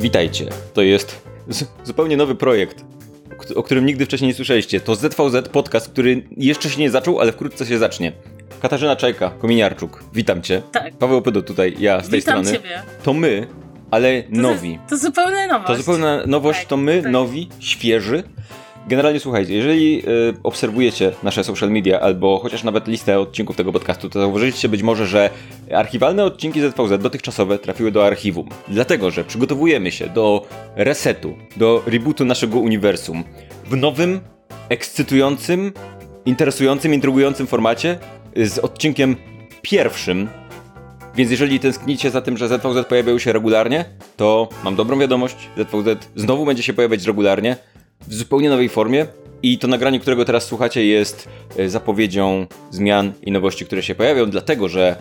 Witajcie. 0.00 0.46
To 0.74 0.82
jest 0.82 1.22
zupełnie 1.84 2.16
nowy 2.16 2.34
projekt, 2.34 2.84
o 3.56 3.62
którym 3.62 3.86
nigdy 3.86 4.04
wcześniej 4.06 4.28
nie 4.28 4.34
słyszeliście. 4.34 4.80
To 4.80 4.94
ZVZ 4.94 5.48
podcast, 5.52 5.88
który 5.88 6.22
jeszcze 6.36 6.70
się 6.70 6.80
nie 6.80 6.90
zaczął, 6.90 7.20
ale 7.20 7.32
wkrótce 7.32 7.66
się 7.66 7.78
zacznie. 7.78 8.12
Katarzyna 8.62 8.96
Czajka, 8.96 9.30
Kominiarczuk, 9.30 10.04
witam 10.14 10.42
cię. 10.42 10.62
Tak. 10.72 10.96
Paweł 10.96 11.22
Pydo 11.22 11.42
tutaj, 11.42 11.74
ja 11.78 12.00
z 12.02 12.08
tej 12.08 12.20
Witam 12.20 12.44
strony. 12.44 12.58
ciebie. 12.62 12.82
To 13.02 13.12
my, 13.14 13.46
ale 13.90 14.22
To 14.22 14.28
nowi. 14.30 14.78
To, 14.78 14.90
to 14.90 14.96
zupełnie 14.98 15.46
nowość. 15.46 15.66
To 15.66 15.76
zupełna 15.76 16.22
nowość, 16.26 16.58
Tak, 16.60 16.68
to 16.68 16.76
my, 16.76 17.02
tak. 17.02 17.12
nowi, 17.12 17.48
świeży. 17.60 18.22
Generalnie 18.88 19.20
słuchajcie, 19.20 19.54
jeżeli 19.54 19.98
y, 19.98 20.34
obserwujecie 20.42 21.12
nasze 21.22 21.44
social 21.44 21.70
media 21.70 22.00
albo 22.00 22.38
chociaż 22.38 22.64
nawet 22.64 22.88
listę 22.88 23.20
odcinków 23.20 23.56
tego 23.56 23.72
podcastu, 23.72 24.10
to 24.10 24.20
zauważyliście 24.20 24.68
być 24.68 24.82
może, 24.82 25.06
że 25.06 25.30
archiwalne 25.74 26.24
odcinki 26.24 26.60
ZVZ 26.60 27.02
dotychczasowe 27.02 27.58
trafiły 27.58 27.92
do 27.92 28.06
archiwum. 28.06 28.48
Dlatego, 28.68 29.10
że 29.10 29.24
przygotowujemy 29.24 29.92
się 29.92 30.06
do 30.06 30.46
resetu, 30.76 31.36
do 31.56 31.82
rebootu 31.86 32.24
naszego 32.24 32.58
uniwersum 32.58 33.24
w 33.66 33.76
nowym, 33.76 34.20
ekscytującym, 34.68 35.72
interesującym, 36.26 36.94
intrygującym 36.94 37.46
formacie 37.46 37.98
z 38.36 38.58
odcinkiem 38.58 39.16
pierwszym 39.62 40.28
więc 41.14 41.30
jeżeli 41.30 41.60
tęsknicie 41.60 42.10
za 42.10 42.20
tym, 42.20 42.36
że 42.36 42.48
ZVZ 42.48 42.86
pojawiają 42.88 43.18
się 43.18 43.32
regularnie, 43.32 43.84
to 44.16 44.48
mam 44.64 44.76
dobrą 44.76 44.98
wiadomość. 44.98 45.36
ZVZ 45.56 46.08
znowu 46.16 46.46
będzie 46.46 46.62
się 46.62 46.72
pojawiać 46.72 47.06
regularnie, 47.06 47.56
w 48.06 48.14
zupełnie 48.14 48.50
nowej 48.50 48.68
formie. 48.68 49.06
I 49.42 49.58
to 49.58 49.68
nagranie, 49.68 50.00
którego 50.00 50.24
teraz 50.24 50.44
słuchacie, 50.44 50.84
jest 50.84 51.28
e, 51.56 51.68
zapowiedzią 51.68 52.46
zmian 52.70 53.12
i 53.22 53.32
nowości, 53.32 53.66
które 53.66 53.82
się 53.82 53.94
pojawią, 53.94 54.26
dlatego 54.26 54.68
że 54.68 54.96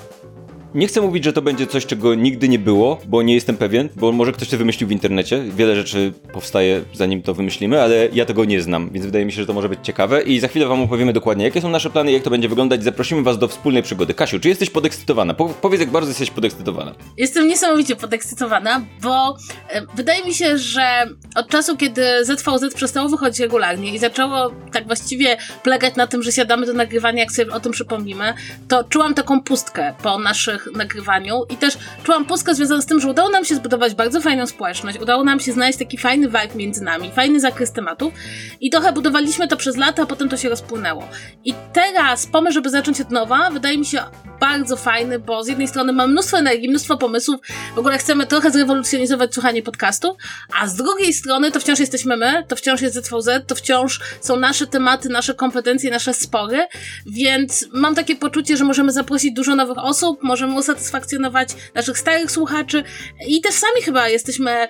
nie 0.76 0.88
chcę 0.88 1.02
mówić, 1.02 1.24
że 1.24 1.34
to 1.34 1.42
będzie 1.42 1.68
coś, 1.68 1.86
czego 1.86 2.16
nigdy 2.16 2.50
nie 2.50 2.60
było, 2.60 3.00
bo 3.08 3.22
nie 3.22 3.34
jestem 3.34 3.58
pewien, 3.58 3.90
bo 3.96 4.12
może 4.12 4.32
ktoś 4.32 4.50
to 4.50 4.58
wymyślił 4.58 4.90
w 4.90 4.92
internecie. 4.92 5.44
Wiele 5.56 5.76
rzeczy 5.76 6.14
powstaje 6.34 6.82
zanim 6.94 7.22
to 7.22 7.34
wymyślimy, 7.34 7.82
ale 7.82 8.10
ja 8.14 8.26
tego 8.26 8.46
nie 8.46 8.62
znam, 8.62 8.90
więc 8.90 9.06
wydaje 9.06 9.26
mi 9.26 9.32
się, 9.32 9.42
że 9.42 9.48
to 9.48 9.54
może 9.54 9.70
być 9.70 9.80
ciekawe 9.84 10.22
i 10.22 10.40
za 10.40 10.48
chwilę 10.48 10.66
wam 10.66 10.82
opowiemy 10.82 11.14
dokładnie, 11.14 11.46
jakie 11.46 11.62
są 11.62 11.70
nasze 11.70 11.90
plany, 11.90 12.12
jak 12.12 12.24
to 12.24 12.30
będzie 12.30 12.50
wyglądać. 12.50 12.84
Zaprosimy 12.84 13.24
was 13.24 13.38
do 13.38 13.48
wspólnej 13.48 13.84
przygody. 13.84 14.14
Kasiu, 14.14 14.40
czy 14.40 14.50
jesteś 14.50 14.70
podekscytowana? 14.70 15.34
Po- 15.34 15.50
powiedz, 15.50 15.82
jak 15.82 15.90
bardzo 15.92 16.10
jesteś 16.10 16.32
podekscytowana. 16.32 16.96
Jestem 17.18 17.48
niesamowicie 17.48 17.96
podekscytowana, 17.96 18.82
bo 19.02 19.38
e, 19.70 19.82
wydaje 19.96 20.26
mi 20.26 20.34
się, 20.34 20.58
że 20.58 21.06
od 21.36 21.48
czasu, 21.48 21.78
kiedy 21.78 22.26
ZVZ 22.26 22.74
przestało 22.76 23.10
wychodzić 23.10 23.40
regularnie 23.40 23.94
i 23.94 24.00
zaczęło 24.00 24.52
tak 24.72 24.88
właściwie 24.88 25.38
plegać 25.64 25.96
na 25.96 26.08
tym, 26.08 26.24
że 26.24 26.32
siadamy 26.32 26.66
do 26.66 26.74
nagrywania, 26.74 27.20
jak 27.20 27.32
sobie 27.32 27.52
o 27.52 27.60
tym 27.60 27.72
przypomnimy, 27.72 28.34
to 28.68 28.84
czułam 28.84 29.14
taką 29.14 29.42
pustkę 29.42 29.94
po 30.04 30.20
naszych 30.20 30.57
nagrywaniu 30.76 31.44
i 31.50 31.58
też 31.58 31.78
czułam 32.04 32.26
pustkę 32.26 32.56
związaną 32.56 32.82
z 32.82 32.86
tym, 32.86 33.00
że 33.00 33.10
udało 33.10 33.30
nam 33.30 33.46
się 33.46 33.56
zbudować 33.56 33.96
bardzo 33.96 34.22
fajną 34.22 34.48
społeczność, 34.48 35.00
udało 35.00 35.24
nam 35.24 35.40
się 35.40 35.52
znaleźć 35.54 35.80
taki 35.80 35.98
fajny 35.98 36.28
vibe 36.28 36.56
między 36.56 36.84
nami, 36.84 37.12
fajny 37.12 37.40
zakres 37.40 37.72
tematów 37.72 38.14
i 38.62 38.70
trochę 38.70 38.94
budowaliśmy 38.94 39.48
to 39.48 39.58
przez 39.58 39.78
lata, 39.78 40.04
a 40.04 40.06
potem 40.06 40.30
to 40.30 40.38
się 40.38 40.50
rozpłynęło. 40.50 41.08
I 41.46 41.54
teraz 41.74 42.28
pomysł, 42.28 42.54
żeby 42.54 42.70
zacząć 42.70 43.02
od 43.02 43.12
nowa, 43.12 43.50
wydaje 43.50 43.78
mi 43.78 43.86
się 43.86 44.04
bardzo 44.40 44.78
fajny, 44.78 45.20
bo 45.20 45.44
z 45.44 45.48
jednej 45.48 45.68
strony 45.68 45.94
mam 45.94 46.12
mnóstwo 46.12 46.38
energii, 46.38 46.70
mnóstwo 46.70 46.98
pomysłów, 46.98 47.42
w 47.76 47.80
ogóle 47.80 47.98
chcemy 47.98 48.26
trochę 48.26 48.52
zrewolucjonizować 48.52 49.34
słuchanie 49.34 49.64
podcastu, 49.64 50.18
a 50.60 50.68
z 50.68 50.76
drugiej 50.76 51.14
strony 51.14 51.52
to 51.52 51.60
wciąż 51.60 51.80
jesteśmy 51.80 52.18
my, 52.18 52.44
to 52.48 52.56
wciąż 52.56 52.82
jest 52.82 52.96
ZVZ, 52.96 53.30
to 53.48 53.56
wciąż 53.56 54.00
są 54.22 54.36
nasze 54.36 54.68
tematy, 54.68 55.10
nasze 55.10 55.34
kompetencje, 55.34 55.92
nasze 55.92 56.14
spory, 56.14 56.68
więc 57.06 57.66
mam 57.74 57.96
takie 57.96 58.16
poczucie, 58.16 58.58
że 58.58 58.64
możemy 58.64 58.92
zaprosić 58.92 59.34
dużo 59.34 59.56
nowych 59.56 59.78
osób, 59.78 60.24
możemy 60.24 60.47
usatysfakcjonować 60.56 61.50
naszych 61.74 61.98
starych 61.98 62.32
słuchaczy. 62.32 62.84
I 63.28 63.42
też 63.42 63.56
sami 63.56 63.82
chyba 63.82 64.10
jesteśmy, 64.10 64.68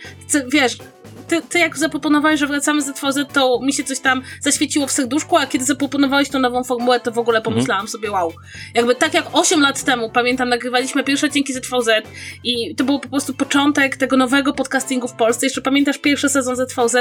wiesz, 0.48 0.78
ty, 1.28 1.42
ty 1.42 1.60
jak 1.60 1.78
zaproponowałeś, 1.78 2.40
że 2.40 2.48
wracamy 2.48 2.82
z 2.82 2.86
ZVZ, 2.86 3.20
to 3.34 3.60
mi 3.64 3.74
się 3.74 3.84
coś 3.84 4.00
tam 4.00 4.22
zaświeciło 4.42 4.88
w 4.88 4.92
serduszku, 4.92 5.38
a 5.38 5.48
kiedy 5.48 5.66
zaproponowałeś 5.66 6.30
tą 6.30 6.40
nową 6.40 6.64
formułę, 6.64 7.00
to 7.00 7.12
w 7.12 7.18
ogóle 7.18 7.42
pomyślałam 7.42 7.88
sobie, 7.88 8.12
wow. 8.12 8.34
Jakby 8.74 8.96
tak 8.96 9.14
jak 9.14 9.26
8 9.34 9.62
lat 9.62 9.84
temu, 9.84 10.10
pamiętam, 10.10 10.50
nagrywaliśmy 10.50 11.04
pierwsze 11.04 11.28
odcinki 11.28 11.54
ZVZ 11.54 11.90
i 12.44 12.76
to 12.76 12.84
był 12.84 13.00
po 13.00 13.10
prostu 13.10 13.34
początek 13.34 13.98
tego 13.98 14.18
nowego 14.18 14.54
podcastingu 14.54 15.08
w 15.08 15.14
Polsce. 15.14 15.46
Jeszcze 15.46 15.62
pamiętasz 15.62 15.98
pierwszy 15.98 16.30
sezon 16.30 16.56
ZVZ, 16.56 16.96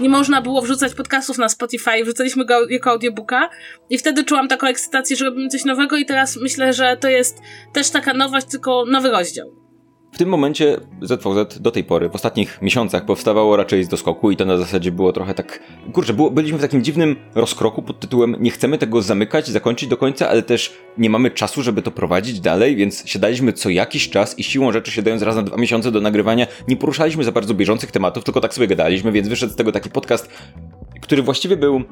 nie 0.00 0.08
można 0.08 0.42
było 0.42 0.62
wrzucać 0.62 0.94
podcastów 0.94 1.38
na 1.38 1.48
Spotify, 1.48 2.04
wrzucaliśmy 2.04 2.44
go 2.44 2.68
jako 2.68 2.90
audiobooka 2.90 3.50
i 3.90 3.98
wtedy 3.98 4.24
czułam 4.24 4.48
taką 4.48 4.66
ekscytację, 4.66 5.16
że 5.16 5.24
robimy 5.24 5.48
coś 5.48 5.64
nowego 5.64 5.96
i 5.96 6.06
teraz 6.06 6.36
myślę, 6.36 6.72
że 6.72 6.96
to 6.96 7.08
jest 7.08 7.38
też 7.72 7.90
taka 7.90 8.14
nowość, 8.14 8.46
tylko 8.46 8.84
nowy 8.84 9.10
rozdział. 9.10 9.69
W 10.12 10.18
tym 10.18 10.28
momencie 10.28 10.76
ZVZ 11.02 11.58
do 11.60 11.70
tej 11.70 11.84
pory, 11.84 12.08
w 12.08 12.14
ostatnich 12.14 12.62
miesiącach, 12.62 13.04
powstawało 13.04 13.56
raczej 13.56 13.84
z 13.84 13.88
doskoku 13.88 14.30
i 14.30 14.36
to 14.36 14.44
na 14.44 14.56
zasadzie 14.56 14.92
było 14.92 15.12
trochę 15.12 15.34
tak. 15.34 15.60
Kurczę, 15.92 16.14
było, 16.14 16.30
byliśmy 16.30 16.58
w 16.58 16.60
takim 16.60 16.84
dziwnym 16.84 17.16
rozkroku 17.34 17.82
pod 17.82 18.00
tytułem 18.00 18.36
nie 18.40 18.50
chcemy 18.50 18.78
tego 18.78 19.02
zamykać, 19.02 19.48
zakończyć 19.48 19.88
do 19.88 19.96
końca, 19.96 20.28
ale 20.28 20.42
też 20.42 20.72
nie 20.98 21.10
mamy 21.10 21.30
czasu, 21.30 21.62
żeby 21.62 21.82
to 21.82 21.90
prowadzić 21.90 22.40
dalej, 22.40 22.76
więc 22.76 23.02
siadaliśmy 23.06 23.52
co 23.52 23.70
jakiś 23.70 24.10
czas 24.10 24.38
i 24.38 24.44
siłą 24.44 24.72
rzeczy 24.72 24.90
siadając 24.90 25.22
raz 25.22 25.36
na 25.36 25.42
dwa 25.42 25.56
miesiące 25.56 25.92
do 25.92 26.00
nagrywania, 26.00 26.46
nie 26.68 26.76
poruszaliśmy 26.76 27.24
za 27.24 27.32
bardzo 27.32 27.54
bieżących 27.54 27.90
tematów, 27.90 28.24
tylko 28.24 28.40
tak 28.40 28.54
sobie 28.54 28.66
gadaliśmy, 28.66 29.12
więc 29.12 29.28
wyszedł 29.28 29.52
z 29.52 29.56
tego 29.56 29.72
taki 29.72 29.90
podcast, 29.90 30.28
który 31.00 31.22
właściwie 31.22 31.56
był 31.56 31.84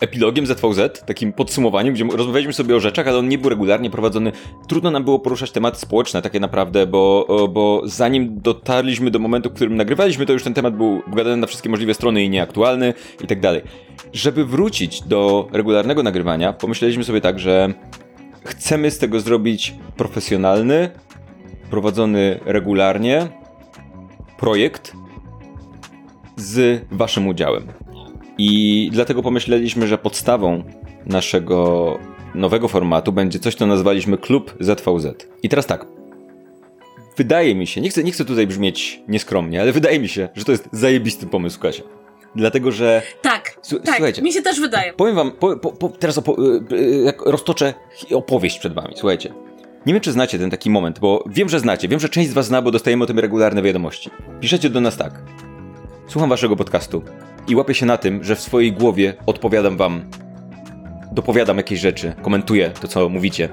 epilogiem 0.00 0.46
ZVZ, 0.46 1.04
takim 1.06 1.32
podsumowaniem, 1.32 1.94
gdzie 1.94 2.04
rozmawialiśmy 2.04 2.52
sobie 2.52 2.76
o 2.76 2.80
rzeczach, 2.80 3.08
ale 3.08 3.18
on 3.18 3.28
nie 3.28 3.38
był 3.38 3.50
regularnie 3.50 3.90
prowadzony. 3.90 4.32
Trudno 4.68 4.90
nam 4.90 5.04
było 5.04 5.18
poruszać 5.18 5.50
tematy 5.50 5.80
społeczne 5.80 6.22
takie 6.22 6.40
naprawdę, 6.40 6.86
bo, 6.86 7.26
bo 7.52 7.82
zanim 7.84 8.40
dotarliśmy 8.40 9.10
do 9.10 9.18
momentu, 9.18 9.50
w 9.50 9.52
którym 9.52 9.76
nagrywaliśmy, 9.76 10.26
to 10.26 10.32
już 10.32 10.44
ten 10.44 10.54
temat 10.54 10.76
był 10.76 11.02
gadany 11.06 11.36
na 11.36 11.46
wszystkie 11.46 11.68
możliwe 11.68 11.94
strony 11.94 12.24
i 12.24 12.30
nieaktualny 12.30 12.94
i 13.24 13.26
tak 13.26 13.40
dalej. 13.40 13.62
Żeby 14.12 14.44
wrócić 14.44 15.02
do 15.02 15.48
regularnego 15.52 16.02
nagrywania, 16.02 16.52
pomyśleliśmy 16.52 17.04
sobie 17.04 17.20
tak, 17.20 17.38
że 17.38 17.74
chcemy 18.44 18.90
z 18.90 18.98
tego 18.98 19.20
zrobić 19.20 19.74
profesjonalny, 19.96 20.90
prowadzony 21.70 22.40
regularnie 22.44 23.28
projekt 24.38 24.92
z 26.36 26.84
waszym 26.90 27.28
udziałem. 27.28 27.62
I 28.42 28.88
dlatego 28.92 29.22
pomyśleliśmy, 29.22 29.86
że 29.86 29.98
podstawą 29.98 30.64
naszego 31.06 31.98
nowego 32.34 32.68
formatu 32.68 33.12
będzie 33.12 33.38
coś, 33.38 33.54
co 33.54 33.66
nazwaliśmy 33.66 34.18
Klub 34.18 34.54
ZVZ. 34.60 35.06
I 35.42 35.48
teraz 35.48 35.66
tak. 35.66 35.86
Wydaje 37.16 37.54
mi 37.54 37.66
się, 37.66 37.80
nie 37.80 37.90
chcę, 37.90 38.04
nie 38.04 38.12
chcę 38.12 38.24
tutaj 38.24 38.46
brzmieć 38.46 39.02
nieskromnie, 39.08 39.60
ale 39.60 39.72
wydaje 39.72 40.00
mi 40.00 40.08
się, 40.08 40.28
że 40.34 40.44
to 40.44 40.52
jest 40.52 40.68
zajebisty 40.72 41.26
pomysł, 41.26 41.60
Kasia. 41.60 41.82
Dlatego, 42.34 42.72
że 42.72 43.02
Tak, 43.22 43.58
Słu- 43.62 43.80
tak, 43.80 43.94
słuchajcie. 43.94 44.22
mi 44.22 44.32
się 44.32 44.42
też 44.42 44.60
wydaje. 44.60 44.92
powiem 44.92 45.14
wam, 45.16 45.30
po, 45.32 45.56
po, 45.56 45.72
po, 45.72 45.88
teraz 45.88 46.18
opo- 46.18 46.62
y, 46.72 46.76
y, 46.76 47.12
roztoczę 47.26 47.74
opowieść 48.14 48.58
przed 48.58 48.74
wami, 48.74 48.92
słuchajcie. 48.96 49.32
Nie 49.86 49.92
wiem, 49.92 50.00
czy 50.02 50.12
znacie 50.12 50.38
ten 50.38 50.50
taki 50.50 50.70
moment, 50.70 50.98
bo 50.98 51.24
wiem, 51.26 51.48
że 51.48 51.60
znacie, 51.60 51.88
wiem, 51.88 52.00
że 52.00 52.08
część 52.08 52.30
z 52.30 52.32
was 52.32 52.46
zna, 52.46 52.62
bo 52.62 52.70
dostajemy 52.70 53.04
o 53.04 53.06
tym 53.06 53.18
regularne 53.18 53.62
wiadomości. 53.62 54.10
Piszecie 54.40 54.70
do 54.70 54.80
nas 54.80 54.96
tak. 54.96 55.22
Słucham 56.08 56.30
waszego 56.30 56.56
podcastu 56.56 57.02
i 57.48 57.56
łapię 57.56 57.74
się 57.74 57.86
na 57.86 57.96
tym, 57.96 58.24
że 58.24 58.36
w 58.36 58.40
swojej 58.40 58.72
głowie 58.72 59.14
odpowiadam 59.26 59.76
wam, 59.76 60.04
dopowiadam 61.12 61.56
jakieś 61.56 61.80
rzeczy, 61.80 62.12
komentuję 62.22 62.70
to, 62.80 62.88
co 62.88 63.08
mówicie. 63.08 63.48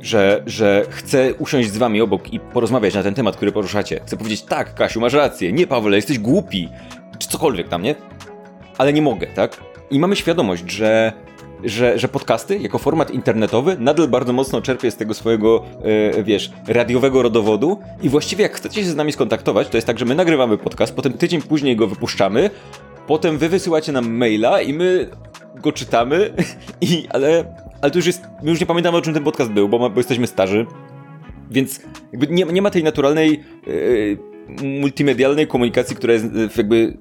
Że, 0.00 0.42
że 0.46 0.86
chcę 0.90 1.34
usiąść 1.34 1.70
z 1.70 1.76
wami 1.76 2.00
obok 2.00 2.32
i 2.32 2.40
porozmawiać 2.40 2.94
na 2.94 3.02
ten 3.02 3.14
temat, 3.14 3.36
który 3.36 3.52
poruszacie. 3.52 4.00
Chcę 4.06 4.16
powiedzieć, 4.16 4.42
tak, 4.42 4.74
Kasiu, 4.74 5.00
masz 5.00 5.12
rację, 5.12 5.52
nie, 5.52 5.66
Pawle, 5.66 5.96
jesteś 5.96 6.18
głupi, 6.18 6.68
czy 7.18 7.28
cokolwiek 7.28 7.68
tam, 7.68 7.82
nie? 7.82 7.94
Ale 8.78 8.92
nie 8.92 9.02
mogę, 9.02 9.26
tak? 9.26 9.56
I 9.90 9.98
mamy 9.98 10.16
świadomość, 10.16 10.70
że 10.70 11.12
że, 11.64 11.98
że 11.98 12.08
podcasty 12.08 12.58
jako 12.58 12.78
format 12.78 13.10
internetowy 13.10 13.76
nadal 13.78 14.08
bardzo 14.08 14.32
mocno 14.32 14.62
czerpie 14.62 14.90
z 14.90 14.96
tego 14.96 15.14
swojego, 15.14 15.64
e, 16.16 16.22
wiesz, 16.22 16.50
radiowego 16.66 17.22
rodowodu. 17.22 17.78
I 18.02 18.08
właściwie 18.08 18.42
jak 18.42 18.52
chcecie 18.52 18.84
się 18.84 18.90
z 18.90 18.96
nami 18.96 19.12
skontaktować, 19.12 19.68
to 19.68 19.76
jest 19.76 19.86
tak, 19.86 19.98
że 19.98 20.04
my 20.04 20.14
nagrywamy 20.14 20.58
podcast, 20.58 20.94
potem 20.94 21.12
tydzień 21.12 21.42
później 21.42 21.76
go 21.76 21.86
wypuszczamy, 21.86 22.50
potem 23.06 23.38
wy 23.38 23.48
wysyłacie 23.48 23.92
nam 23.92 24.16
maila 24.16 24.60
i 24.60 24.72
my 24.72 25.10
go 25.62 25.72
czytamy, 25.72 26.30
i, 26.80 27.06
ale, 27.10 27.44
ale 27.82 27.90
to 27.90 27.98
już 27.98 28.06
jest, 28.06 28.22
my 28.42 28.50
już 28.50 28.60
nie 28.60 28.66
pamiętamy 28.66 28.96
o 28.96 29.02
czym 29.02 29.14
ten 29.14 29.24
podcast 29.24 29.50
był, 29.50 29.68
bo, 29.68 29.78
ma, 29.78 29.88
bo 29.88 30.00
jesteśmy 30.00 30.26
starzy, 30.26 30.66
więc 31.50 31.80
nie, 32.30 32.44
nie 32.44 32.62
ma 32.62 32.70
tej 32.70 32.84
naturalnej 32.84 33.40
e, 33.66 34.30
multimedialnej 34.80 35.46
komunikacji, 35.46 35.96
która 35.96 36.12
jest 36.12 36.24
e, 36.24 36.28
jakby 36.56 36.98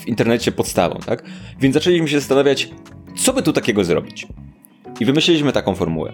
w 0.00 0.08
internecie 0.08 0.52
podstawą, 0.52 0.98
tak? 1.06 1.22
Więc 1.60 1.74
zaczęliśmy 1.74 2.08
się 2.08 2.20
zastanawiać, 2.20 2.70
co 3.16 3.32
by 3.32 3.42
tu 3.42 3.52
takiego 3.52 3.84
zrobić? 3.84 4.26
I 5.00 5.04
wymyśliliśmy 5.04 5.52
taką 5.52 5.74
formułę. 5.74 6.12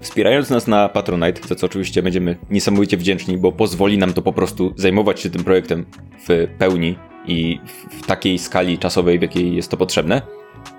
Wspierając 0.00 0.50
nas 0.50 0.66
na 0.66 0.88
Patronite, 0.88 1.48
za 1.48 1.54
co 1.54 1.66
oczywiście 1.66 2.02
będziemy 2.02 2.36
niesamowicie 2.50 2.96
wdzięczni, 2.96 3.38
bo 3.38 3.52
pozwoli 3.52 3.98
nam 3.98 4.12
to 4.12 4.22
po 4.22 4.32
prostu 4.32 4.72
zajmować 4.76 5.20
się 5.20 5.30
tym 5.30 5.44
projektem 5.44 5.86
w 6.28 6.48
pełni 6.58 6.96
i 7.26 7.60
w- 7.66 8.06
takiej 8.06 8.38
skali 8.38 8.78
czasowej, 8.78 9.18
w 9.18 9.22
jakiej 9.22 9.56
jest 9.56 9.70
to 9.70 9.76
potrzebne, 9.76 10.22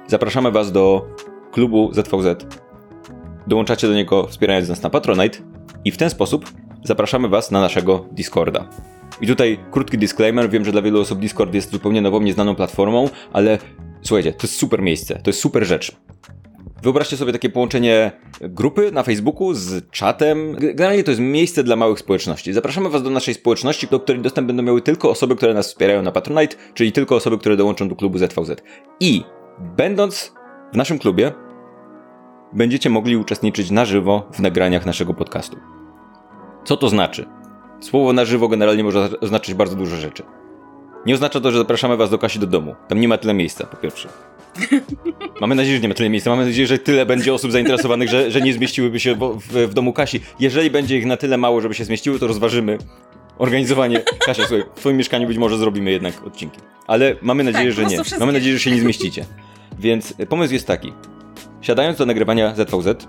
zapraszamy 0.08 0.52
Was 0.52 0.72
do 0.72 1.08
klubu 1.52 1.94
ZVZ. 1.94 2.46
Dołączacie 3.48 3.88
do 3.88 3.94
niego 3.94 4.28
wspierając 4.28 4.70
nas 4.70 4.82
na 4.84 4.90
Patronite 4.90 5.40
i 5.86 5.92
w 5.92 5.98
ten 5.98 6.10
sposób 6.10 6.46
zapraszamy 6.84 7.28
Was 7.28 7.52
na 7.52 7.62
naszego 7.62 8.06
Discorda. 8.12 8.70
I 9.22 9.28
tutaj 9.28 9.60
krótki 9.72 9.98
disclaimer, 9.98 10.50
wiem, 10.50 10.66
że 10.66 10.72
dla 10.72 10.82
wielu 10.82 11.02
osób 11.02 11.20
Discord 11.20 11.54
jest 11.54 11.72
zupełnie 11.72 12.02
nową, 12.02 12.22
nieznaną 12.22 12.56
platformą, 12.56 13.10
ale 13.34 13.58
słuchajcie, 14.02 14.34
to 14.34 14.48
jest 14.48 14.56
super 14.56 14.82
miejsce, 14.82 15.16
to 15.16 15.30
jest 15.30 15.40
super 15.40 15.66
rzecz. 15.66 15.96
Wyobraźcie 16.84 17.18
sobie 17.18 17.32
takie 17.32 17.50
połączenie 17.50 18.12
grupy 18.42 18.92
na 18.92 19.04
Facebooku 19.04 19.54
z 19.54 19.90
czatem. 19.92 20.56
Generalnie 20.60 21.04
to 21.04 21.12
jest 21.12 21.22
miejsce 21.22 21.64
dla 21.64 21.76
małych 21.76 22.00
społeczności. 22.00 22.54
Zapraszamy 22.54 22.90
Was 22.90 23.04
do 23.04 23.10
naszej 23.10 23.34
społeczności, 23.34 23.88
do 23.88 24.00
której 24.00 24.22
dostęp 24.22 24.48
będą 24.48 24.64
miały 24.64 24.82
tylko 24.82 25.10
osoby, 25.10 25.36
które 25.36 25.54
nas 25.54 25.68
wspierają 25.68 26.02
na 26.02 26.12
Patronite, 26.12 26.56
czyli 26.74 26.92
tylko 26.92 27.16
osoby, 27.16 27.38
które 27.38 27.58
dołączą 27.58 27.90
do 27.90 27.96
klubu 27.96 28.18
ZVZ. 28.18 28.62
I 29.00 29.24
będąc 29.78 30.34
w 30.74 30.78
naszym 30.78 31.00
klubie, 31.00 31.32
będziecie 32.54 32.90
mogli 32.90 33.18
uczestniczyć 33.18 33.72
na 33.72 33.86
żywo 33.86 34.28
w 34.34 34.40
nagraniach 34.40 34.86
naszego 34.86 35.14
podcastu. 35.14 35.58
Co 36.66 36.78
to 36.78 36.90
znaczy? 36.90 37.26
Słowo 37.80 38.14
na 38.14 38.26
żywo 38.26 38.48
generalnie 38.48 38.84
może 38.84 39.20
oznaczać 39.22 39.56
bardzo 39.56 39.76
dużo 39.76 39.96
rzeczy. 39.96 40.24
Nie 41.06 41.14
oznacza 41.14 41.40
to, 41.42 41.52
że 41.52 41.58
zapraszamy 41.58 41.98
was 41.98 42.10
do 42.10 42.18
Kasi 42.18 42.40
do 42.40 42.48
domu. 42.48 42.76
Tam 42.88 43.00
nie 43.00 43.08
ma 43.08 43.18
tyle 43.18 43.34
miejsca, 43.34 43.66
po 43.66 43.78
pierwsze. 43.78 44.10
Mamy 45.42 45.56
nadzieję, 45.56 45.76
że 45.76 45.82
nie 45.82 45.88
ma 45.90 45.94
tyle 45.96 46.10
miejsca. 46.10 46.30
Mamy 46.30 46.46
nadzieję, 46.46 46.68
że 46.68 46.78
tyle 46.80 47.06
będzie 47.06 47.34
osób 47.34 47.52
zainteresowanych, 47.52 48.10
że, 48.10 48.32
że 48.32 48.42
nie 48.42 48.54
zmieściłyby 48.54 49.00
się 49.00 49.16
w, 49.16 49.20
w, 49.40 49.54
w 49.70 49.74
domu 49.74 49.94
Kasi. 49.94 50.22
Jeżeli 50.40 50.70
będzie 50.72 50.98
ich 50.98 51.06
na 51.06 51.18
tyle 51.18 51.38
mało, 51.38 51.62
żeby 51.62 51.74
się 51.74 51.86
zmieściły, 51.86 52.20
to 52.20 52.28
rozważymy 52.28 52.78
organizowanie. 53.38 54.02
Kasia, 54.26 54.44
słuchaj, 54.48 54.66
w 54.76 54.80
twoim 54.80 54.98
mieszkaniu 54.98 55.28
być 55.28 55.38
może 55.38 55.58
zrobimy 55.58 55.92
jednak 55.92 56.28
odcinki. 56.28 56.60
Ale 56.88 57.16
mamy 57.22 57.44
nadzieję, 57.44 57.66
Tak, 57.66 57.74
że 57.76 57.82
nie. 57.82 57.96
prostu 57.96 57.96
Mamy 57.98 58.04
wszystkie. 58.20 58.32
nadzieję, 58.34 58.54
że 58.58 58.60
się 58.60 58.72
nie 58.72 58.82
zmieścicie. 58.82 59.26
Więc 59.80 60.14
pomysł 60.30 60.54
jest 60.54 60.68
taki. 60.68 60.94
Siadając 61.62 61.98
do 61.98 62.06
nagrywania 62.06 62.56
ZVZ, 62.56 63.08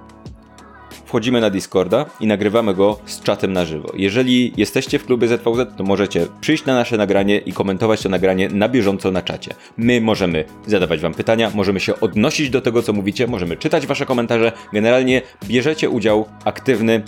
wchodzimy 1.11 1.41
na 1.41 1.51
Discorda 1.51 2.07
i 2.21 2.27
nagrywamy 2.27 2.75
go 2.75 2.99
z 3.07 3.21
czatem 3.21 3.53
na 3.53 3.65
żywo. 3.65 3.93
Jeżeli 3.97 4.53
jesteście 4.57 4.99
w 4.99 5.07
klubie 5.07 5.29
ZVZ, 5.29 5.77
to 5.77 5.85
możecie 5.85 6.27
przyjść 6.41 6.65
na 6.65 6.75
nasze 6.75 6.97
nagranie 6.97 7.39
i 7.39 7.53
komentować 7.53 8.03
to 8.03 8.09
nagranie 8.09 8.49
na 8.49 8.69
bieżąco 8.69 9.11
na 9.11 9.23
czacie. 9.23 9.55
My 9.77 10.01
możemy 10.01 10.45
zadawać 10.67 11.01
wam 11.01 11.15
pytania, 11.15 11.51
możemy 11.55 11.81
się 11.81 12.01
odnosić 12.01 12.51
do 12.51 12.61
tego, 12.61 12.83
co 12.83 12.93
mówicie, 12.93 13.27
możemy 13.27 13.57
czytać 13.57 13.87
wasze 13.87 14.07
komentarze. 14.07 14.53
Generalnie 14.73 15.23
bierzecie 15.45 15.91
udział 15.91 16.27
aktywny 16.45 17.03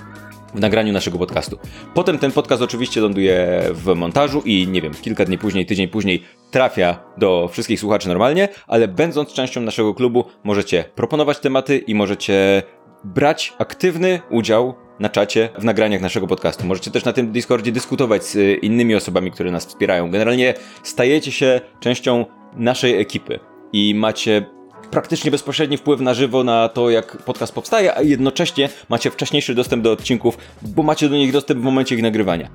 w 0.54 0.60
nagraniu 0.60 0.92
naszego 0.92 1.18
podcastu. 1.18 1.58
Potem 1.94 2.18
ten 2.18 2.32
podcast 2.32 2.62
oczywiście 2.62 3.00
ląduje 3.00 3.62
w 3.70 3.94
montażu 3.94 4.42
i 4.44 4.68
nie 4.68 4.82
wiem, 4.82 4.94
kilka 4.94 5.24
dni 5.24 5.38
później, 5.38 5.66
tydzień 5.66 5.88
później 5.88 6.22
trafia 6.50 6.98
do 7.18 7.48
wszystkich 7.52 7.80
słuchaczy 7.80 8.08
normalnie, 8.08 8.48
ale 8.66 8.88
będąc 8.88 9.32
częścią 9.32 9.60
naszego 9.60 9.94
klubu 9.94 10.24
możecie 10.44 10.84
proponować 10.94 11.38
tematy 11.38 11.78
i 11.78 11.94
możecie 11.94 12.62
brać 13.04 13.54
aktywny 13.58 14.20
udział 14.30 14.74
na 14.98 15.08
czacie 15.08 15.48
w 15.58 15.64
nagraniach 15.64 16.00
naszego 16.00 16.26
podcastu. 16.26 16.66
Możecie 16.66 16.90
też 16.90 17.04
na 17.04 17.12
tym 17.12 17.32
Discordzie 17.32 17.72
dyskutować 17.72 18.24
z 18.24 18.36
y, 18.36 18.54
innymi 18.54 18.94
osobami, 18.94 19.30
które 19.30 19.50
nas 19.50 19.66
wspierają. 19.66 20.10
Generalnie 20.10 20.54
stajecie 20.82 21.32
się 21.32 21.60
częścią 21.80 22.26
naszej 22.56 23.00
ekipy 23.00 23.38
i 23.72 23.94
macie 23.94 24.46
praktycznie 24.90 25.30
bezpośredni 25.30 25.76
wpływ 25.76 26.00
na 26.00 26.14
żywo 26.14 26.44
na 26.44 26.68
to, 26.68 26.90
jak 26.90 27.16
podcast 27.16 27.54
powstaje, 27.54 27.96
a 27.96 28.02
jednocześnie 28.02 28.68
macie 28.88 29.10
wcześniejszy 29.10 29.54
dostęp 29.54 29.82
do 29.82 29.92
odcinków, 29.92 30.38
bo 30.62 30.82
macie 30.82 31.08
do 31.08 31.16
nich 31.16 31.32
dostęp 31.32 31.60
w 31.60 31.64
momencie 31.64 31.94
ich 31.94 32.02
nagrywania. 32.02 32.50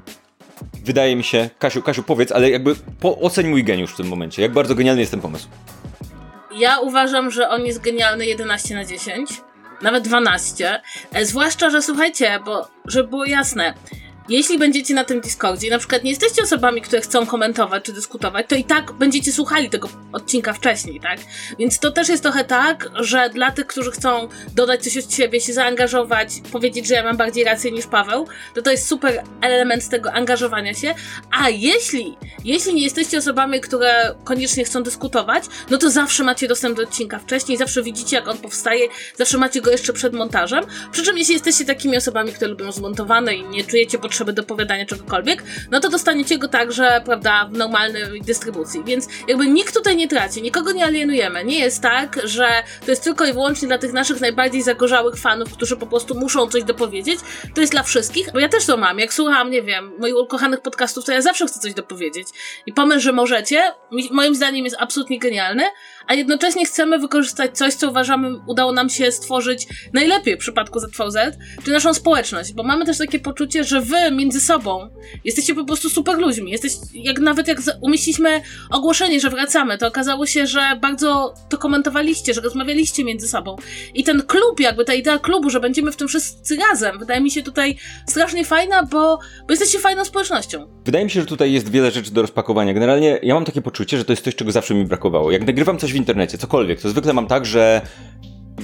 Wydaje 0.84 1.16
mi 1.16 1.24
się, 1.24 1.50
Kasiu, 1.60 1.82
Kasiu, 1.82 2.04
powiedz, 2.04 2.32
ale 2.32 2.50
jakby 2.50 2.76
po, 3.00 3.18
oceń 3.18 3.48
mój 3.48 3.64
geniusz 3.64 3.94
w 3.94 3.98
tym 3.98 4.08
momencie. 4.08 4.42
Jak 4.42 4.54
bardzo 4.54 4.76
genialny 4.76 5.02
jest 5.02 5.12
ten 5.12 5.22
pomysł. 5.22 5.48
Ja 6.58 6.80
uważam, 6.80 7.32
że 7.32 7.50
on 7.50 7.66
jest 7.66 7.82
genialny 7.82 8.26
11 8.26 8.76
na 8.76 8.86
10, 8.86 9.30
nawet 9.82 10.04
12. 10.04 10.82
E, 11.14 11.26
zwłaszcza, 11.26 11.70
że 11.70 11.82
słuchajcie, 11.82 12.40
bo 12.46 12.68
żeby 12.86 13.10
było 13.10 13.26
jasne, 13.26 13.74
jeśli 14.30 14.58
będziecie 14.58 14.94
na 14.94 15.04
tym 15.04 15.22
Discordzie 15.22 15.70
na 15.70 15.80
przykład 15.80 16.04
nie 16.04 16.10
jesteście 16.10 16.44
osobami, 16.44 16.82
które 16.82 17.02
chcą 17.02 17.26
komentować 17.26 17.84
czy 17.84 17.94
dyskutować, 17.94 18.46
to 18.50 18.56
i 18.56 18.64
tak 18.64 18.92
będziecie 18.92 19.32
słuchali 19.32 19.70
tego 19.70 19.90
odcinka 20.14 20.54
wcześniej, 20.54 21.00
tak? 21.00 21.20
Więc 21.60 21.80
to 21.80 21.92
też 21.92 22.10
jest 22.10 22.24
trochę 22.24 22.44
tak, 22.44 22.90
że 22.96 23.30
dla 23.30 23.52
tych, 23.52 23.68
którzy 23.68 23.92
chcą 23.92 24.28
dodać 24.56 24.84
coś 24.84 24.98
od 24.98 25.14
siebie, 25.14 25.42
się 25.42 25.54
zaangażować, 25.54 26.30
powiedzieć, 26.52 26.88
że 26.88 26.94
ja 26.94 27.04
mam 27.04 27.18
bardziej 27.18 27.44
rację 27.44 27.72
niż 27.72 27.88
Paweł, 27.88 28.28
to 28.56 28.62
to 28.62 28.72
jest 28.72 28.88
super 28.88 29.24
element 29.42 29.90
tego 29.90 30.14
angażowania 30.14 30.74
się. 30.74 30.96
A 31.32 31.50
jeśli, 31.50 32.18
jeśli 32.46 32.74
nie 32.74 32.84
jesteście 32.84 33.18
osobami, 33.18 33.62
które 33.62 34.16
koniecznie 34.24 34.66
chcą 34.66 34.84
dyskutować, 34.84 35.44
no 35.70 35.78
to 35.78 35.90
zawsze 35.90 36.24
macie 36.24 36.48
dostęp 36.48 36.78
do 36.78 36.84
odcinka 36.84 37.20
wcześniej, 37.20 37.58
zawsze 37.58 37.84
widzicie, 37.84 38.16
jak 38.16 38.28
on 38.28 38.38
powstaje, 38.38 38.88
zawsze 39.16 39.38
macie 39.38 39.62
go 39.62 39.72
jeszcze 39.72 39.94
przed 39.94 40.14
montażem. 40.14 40.64
Przy 40.92 41.04
czym, 41.04 41.18
jeśli 41.18 41.34
jesteście 41.34 41.66
takimi 41.66 41.98
osobami, 41.98 42.34
które 42.34 42.52
lubią 42.52 42.72
zmontowane 42.72 43.36
i 43.36 43.44
nie 43.44 43.64
czujecie 43.64 43.98
potrzeby 43.98 44.17
dopowiadania 44.26 44.86
czegokolwiek, 44.86 45.44
no 45.72 45.80
to 45.80 45.90
dostaniecie 45.90 46.38
go 46.38 46.48
także, 46.48 47.02
prawda, 47.06 47.50
w 47.52 47.58
normalnej 47.58 48.22
dystrybucji. 48.22 48.84
Więc 48.86 49.08
jakby 49.28 49.48
nikt 49.48 49.74
tutaj 49.74 49.96
nie 49.96 50.08
traci, 50.08 50.42
nikogo 50.42 50.72
nie 50.72 50.86
alienujemy. 50.86 51.46
Nie 51.46 51.60
jest 51.60 51.82
tak, 51.82 52.20
że 52.24 52.48
to 52.86 52.92
jest 52.92 53.04
tylko 53.04 53.26
i 53.26 53.34
wyłącznie 53.34 53.68
dla 53.68 53.78
tych 53.78 53.94
naszych 53.94 54.22
najbardziej 54.22 54.62
zagorzałych 54.62 55.16
fanów, 55.16 55.54
którzy 55.54 55.78
po 55.78 55.88
prostu 55.88 56.16
muszą 56.16 56.48
coś 56.48 56.64
dopowiedzieć. 56.64 57.20
To 57.56 57.62
jest 57.62 57.74
dla 57.74 57.84
wszystkich, 57.84 58.32
bo 58.34 58.40
ja 58.40 58.50
też 58.50 58.66
to 58.66 58.78
mam. 58.78 59.00
Jak 59.00 59.14
słucham, 59.14 59.52
nie 59.52 59.62
wiem, 59.62 59.92
moich 60.00 60.16
ukochanych 60.16 60.62
podcastów, 60.62 61.06
to 61.06 61.12
ja 61.12 61.22
zawsze 61.22 61.48
chcę 61.48 61.60
coś 61.60 61.74
dopowiedzieć. 61.74 62.28
I 62.66 62.74
pomysł, 62.74 63.00
że 63.00 63.12
możecie, 63.12 63.62
moim 64.12 64.36
zdaniem 64.36 64.66
jest 64.66 64.78
absolutnie 64.80 65.20
genialny, 65.20 65.64
a 66.08 66.14
jednocześnie 66.14 66.66
chcemy 66.66 67.00
wykorzystać 67.00 67.58
coś, 67.58 67.74
co 67.74 67.90
uważamy 67.90 68.40
udało 68.48 68.72
nam 68.72 68.90
się 68.90 69.12
stworzyć 69.12 69.68
najlepiej 69.94 70.36
w 70.36 70.40
przypadku 70.40 70.80
ZVZ, 70.80 71.18
czyli 71.64 71.72
naszą 71.72 71.94
społeczność, 71.94 72.54
bo 72.54 72.64
mamy 72.64 72.86
też 72.86 72.98
takie 72.98 73.20
poczucie, 73.20 73.64
że 73.64 73.82
wy 73.82 74.12
między 74.12 74.42
sobą 74.42 74.90
jesteście 75.24 75.56
po 75.56 75.66
prostu 75.66 75.90
super 75.90 76.18
ludźmi. 76.18 76.52
Jesteś, 76.52 76.72
jak 76.94 77.20
nawet 77.20 77.48
jak 77.48 77.62
umieściliśmy 77.82 78.42
ogłoszenie, 78.72 79.20
że 79.20 79.30
wracamy, 79.30 79.78
to 79.78 79.88
okazało 79.88 80.26
się, 80.26 80.48
że 80.48 80.80
bardzo 80.82 81.34
to 81.50 81.58
komentowaliście, 81.58 82.34
że 82.34 82.42
rozmawialiście 82.42 83.04
między 83.04 83.28
sobą. 83.28 83.56
I 83.94 84.04
ten 84.04 84.22
klub, 84.22 84.60
jakby 84.60 84.86
ta 84.86 84.94
idea 84.94 85.20
klubu, 85.20 85.50
że 85.50 85.60
będziemy 85.60 85.92
w 85.92 85.96
tym 85.96 86.08
wszyscy 86.08 86.56
razem, 86.56 87.00
wydaje 87.00 87.22
mi 87.22 87.32
się 87.32 87.44
tutaj 87.44 87.78
strasznie 88.08 88.46
fajna, 88.46 88.84
bo, 88.84 89.18
bo 89.18 89.50
jesteście 89.50 89.80
fajną 89.80 90.06
społecznością. 90.06 90.77
Wydaje 90.88 91.06
mi 91.06 91.12
się, 91.12 91.20
że 91.20 91.26
tutaj 91.26 91.52
jest 91.52 91.72
wiele 91.72 91.92
rzeczy 91.92 92.12
do 92.12 92.22
rozpakowania. 92.22 92.74
Generalnie 92.74 93.20
ja 93.24 93.34
mam 93.34 93.46
takie 93.46 93.62
poczucie, 93.62 93.98
że 93.98 94.06
to 94.06 94.12
jest 94.14 94.24
coś, 94.24 94.36
czego 94.36 94.52
zawsze 94.52 94.76
mi 94.76 94.86
brakowało. 94.86 95.32
Jak 95.32 95.48
nagrywam 95.48 95.78
coś 95.78 95.94
w 95.94 95.96
internecie, 95.96 96.38
cokolwiek, 96.38 96.82
to 96.82 96.90
zwykle 96.90 97.14
mam 97.14 97.28
tak, 97.28 97.46
że 97.46 97.82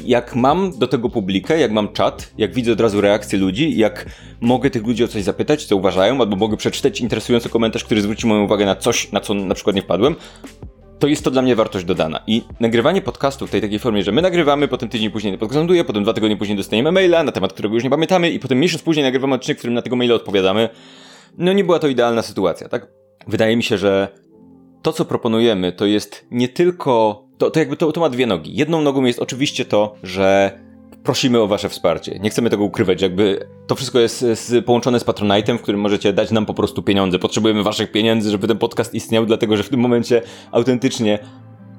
jak 0.06 0.36
mam 0.36 0.80
do 0.80 0.88
tego 0.88 1.10
publikę, 1.10 1.60
jak 1.60 1.72
mam 1.72 1.94
czat, 1.94 2.34
jak 2.38 2.54
widzę 2.54 2.72
od 2.72 2.82
razu 2.82 3.02
reakcje 3.02 3.40
ludzi, 3.40 3.78
jak 3.78 4.06
mogę 4.42 4.70
tych 4.70 4.88
ludzi 4.88 5.04
o 5.04 5.08
coś 5.08 5.24
zapytać, 5.24 5.66
co 5.66 5.76
uważają, 5.76 6.22
albo 6.22 6.36
mogę 6.36 6.58
przeczytać 6.58 7.02
interesujący 7.02 7.50
komentarz, 7.50 7.84
który 7.84 8.02
zwróci 8.02 8.28
moją 8.28 8.44
uwagę 8.44 8.66
na 8.66 8.76
coś, 8.76 9.12
na 9.12 9.20
co 9.20 9.34
na 9.34 9.56
przykład 9.56 9.76
nie 9.76 9.82
wpadłem, 9.82 10.16
to 11.00 11.08
jest 11.08 11.24
to 11.24 11.32
dla 11.32 11.42
mnie 11.42 11.56
wartość 11.56 11.86
dodana. 11.86 12.20
I 12.28 12.42
nagrywanie 12.60 13.02
podcastu 13.02 13.48
w 13.48 13.52
tej 13.52 13.62
takiej 13.62 13.80
formie, 13.80 14.04
że 14.04 14.12
my 14.12 14.22
nagrywamy, 14.22 14.68
potem 14.68 14.90
tydzień 14.90 15.12
później 15.12 15.38
podcast 15.38 15.58
ląduje, 15.58 15.84
potem 15.84 16.04
dwa 16.04 16.14
tygodnie 16.14 16.38
później 16.38 16.58
dostajemy 16.58 16.92
maila 16.92 17.24
na 17.24 17.32
temat, 17.32 17.54
którego 17.54 17.76
już 17.76 17.84
nie 17.84 17.90
pamiętamy 17.90 18.30
i 18.30 18.40
potem 18.40 18.60
miesiąc 18.60 18.84
później 18.84 19.04
nagrywamy 19.04 19.36
odcinek, 19.36 19.58
w 19.58 19.60
którym 19.60 19.74
na 19.74 19.82
tego 19.82 19.96
maila 19.96 20.16
odpowiadamy. 20.16 20.70
No 21.38 21.54
nie 21.54 21.64
była 21.64 21.80
to 21.80 21.88
idealna 21.88 22.22
sytuacja, 22.22 22.70
tak? 22.70 22.88
Wydaje 23.28 23.58
mi 23.58 23.64
się, 23.64 23.78
że 23.78 24.08
to, 24.82 24.94
co 24.94 25.06
proponujemy, 25.06 25.72
to 25.72 25.86
jest 25.86 26.26
nie 26.32 26.50
tylko. 26.50 27.24
To, 27.38 27.52
to 27.52 27.60
jakby 27.60 27.78
to, 27.78 27.92
to 27.92 28.02
ma 28.02 28.10
dwie 28.10 28.28
nogi. 28.28 28.56
Jedną 28.56 28.82
nogą 28.82 29.04
jest 29.04 29.20
oczywiście 29.20 29.66
to, 29.66 29.96
że 30.04 30.60
prosimy 31.04 31.42
o 31.42 31.48
wasze 31.48 31.70
wsparcie. 31.70 32.20
Nie 32.20 32.30
chcemy 32.30 32.50
tego 32.50 32.64
ukrywać, 32.64 33.02
jakby 33.02 33.48
to 33.68 33.76
wszystko 33.76 34.00
jest 34.00 34.20
z, 34.20 34.66
połączone 34.66 35.00
z 35.00 35.06
Patronite'em, 35.06 35.58
w 35.58 35.62
którym 35.62 35.82
możecie 35.82 36.14
dać 36.14 36.32
nam 36.32 36.46
po 36.46 36.54
prostu 36.54 36.84
pieniądze. 36.84 37.20
Potrzebujemy 37.20 37.64
waszych 37.64 37.92
pieniędzy, 37.92 38.32
żeby 38.32 38.48
ten 38.48 38.58
podcast 38.58 38.94
istniał, 38.94 39.26
dlatego 39.26 39.58
że 39.58 39.64
w 39.64 39.70
tym 39.70 39.80
momencie 39.80 40.22
autentycznie 40.52 41.20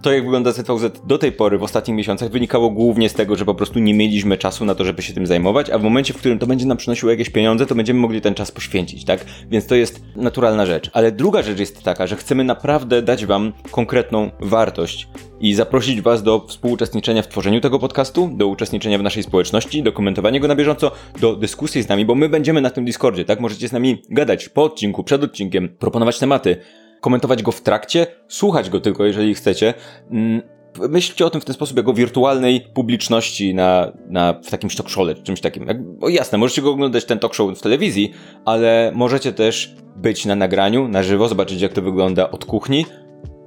to, 0.04 0.12
jak 0.12 0.24
wygląda 0.24 0.52
ZVZ 0.52 1.00
do 1.04 1.18
tej 1.18 1.32
pory 1.32 1.58
w 1.58 1.62
ostatnich 1.62 1.96
miesiącach, 1.96 2.30
wynikało 2.30 2.70
głównie 2.70 3.08
z 3.08 3.14
tego, 3.14 3.36
że 3.36 3.44
po 3.44 3.54
prostu 3.54 3.78
nie 3.78 3.94
mieliśmy 3.94 4.38
czasu 4.38 4.64
na 4.64 4.74
to, 4.74 4.84
żeby 4.84 5.02
się 5.02 5.12
tym 5.12 5.26
zajmować, 5.26 5.70
a 5.70 5.78
w 5.78 5.82
momencie, 5.82 6.14
w 6.14 6.16
którym 6.16 6.38
to 6.38 6.46
będzie 6.46 6.66
nam 6.66 6.76
przynosiło 6.76 7.10
jakieś 7.12 7.30
pieniądze, 7.30 7.66
to 7.66 7.74
będziemy 7.74 8.00
mogli 8.00 8.20
ten 8.20 8.34
czas 8.34 8.50
poświęcić, 8.50 9.04
tak? 9.04 9.24
Więc 9.50 9.66
to 9.66 9.74
jest 9.74 10.00
naturalna 10.16 10.66
rzecz. 10.66 10.90
Ale 10.92 11.12
druga 11.12 11.42
rzecz 11.42 11.58
jest 11.58 11.82
taka, 11.82 12.06
że 12.06 12.16
chcemy 12.16 12.44
naprawdę 12.44 13.02
dać 13.02 13.26
Wam 13.26 13.52
konkretną 13.70 14.30
wartość 14.40 15.08
i 15.40 15.54
zaprosić 15.54 16.00
Was 16.00 16.22
do 16.22 16.46
współuczestniczenia 16.48 17.22
w 17.22 17.28
tworzeniu 17.28 17.60
tego 17.60 17.78
podcastu, 17.78 18.30
do 18.36 18.46
uczestniczenia 18.46 18.98
w 18.98 19.02
naszej 19.02 19.22
społeczności, 19.22 19.82
do 19.82 19.92
komentowania 19.92 20.40
go 20.40 20.48
na 20.48 20.56
bieżąco, 20.56 20.90
do 21.20 21.36
dyskusji 21.36 21.82
z 21.82 21.88
nami, 21.88 22.04
bo 22.04 22.14
my 22.14 22.28
będziemy 22.28 22.60
na 22.60 22.70
tym 22.70 22.84
Discordzie, 22.84 23.24
tak? 23.24 23.40
Możecie 23.40 23.68
z 23.68 23.72
nami 23.72 24.02
gadać 24.10 24.48
po 24.48 24.64
odcinku, 24.64 25.04
przed 25.04 25.24
odcinkiem, 25.24 25.68
proponować 25.78 26.18
tematy 26.18 26.56
komentować 27.04 27.42
go 27.42 27.52
w 27.52 27.60
trakcie, 27.60 28.06
słuchać 28.28 28.70
go 28.70 28.80
tylko, 28.80 29.04
jeżeli 29.04 29.34
chcecie. 29.34 29.74
Mm, 30.10 30.42
Myślcie 30.88 31.26
o 31.26 31.30
tym 31.30 31.40
w 31.40 31.44
ten 31.44 31.54
sposób, 31.54 31.76
jako 31.76 31.94
wirtualnej 31.94 32.60
publiczności 32.74 33.54
na, 33.54 33.92
na, 34.08 34.40
w 34.44 34.50
takim 34.50 34.70
talk 34.70 34.88
show'le, 34.88 35.14
czy 35.14 35.22
czymś 35.22 35.40
takim. 35.40 35.66
Jak, 35.66 35.76
jasne, 36.08 36.38
możecie 36.38 36.62
go 36.62 36.70
oglądać 36.70 37.04
ten 37.04 37.18
talk 37.18 37.34
show 37.34 37.58
w 37.58 37.62
telewizji, 37.62 38.12
ale 38.44 38.92
możecie 38.94 39.32
też 39.32 39.74
być 39.96 40.26
na 40.26 40.34
nagraniu, 40.34 40.88
na 40.88 41.02
żywo, 41.02 41.28
zobaczyć 41.28 41.60
jak 41.60 41.72
to 41.72 41.82
wygląda 41.82 42.30
od 42.30 42.44
kuchni, 42.44 42.86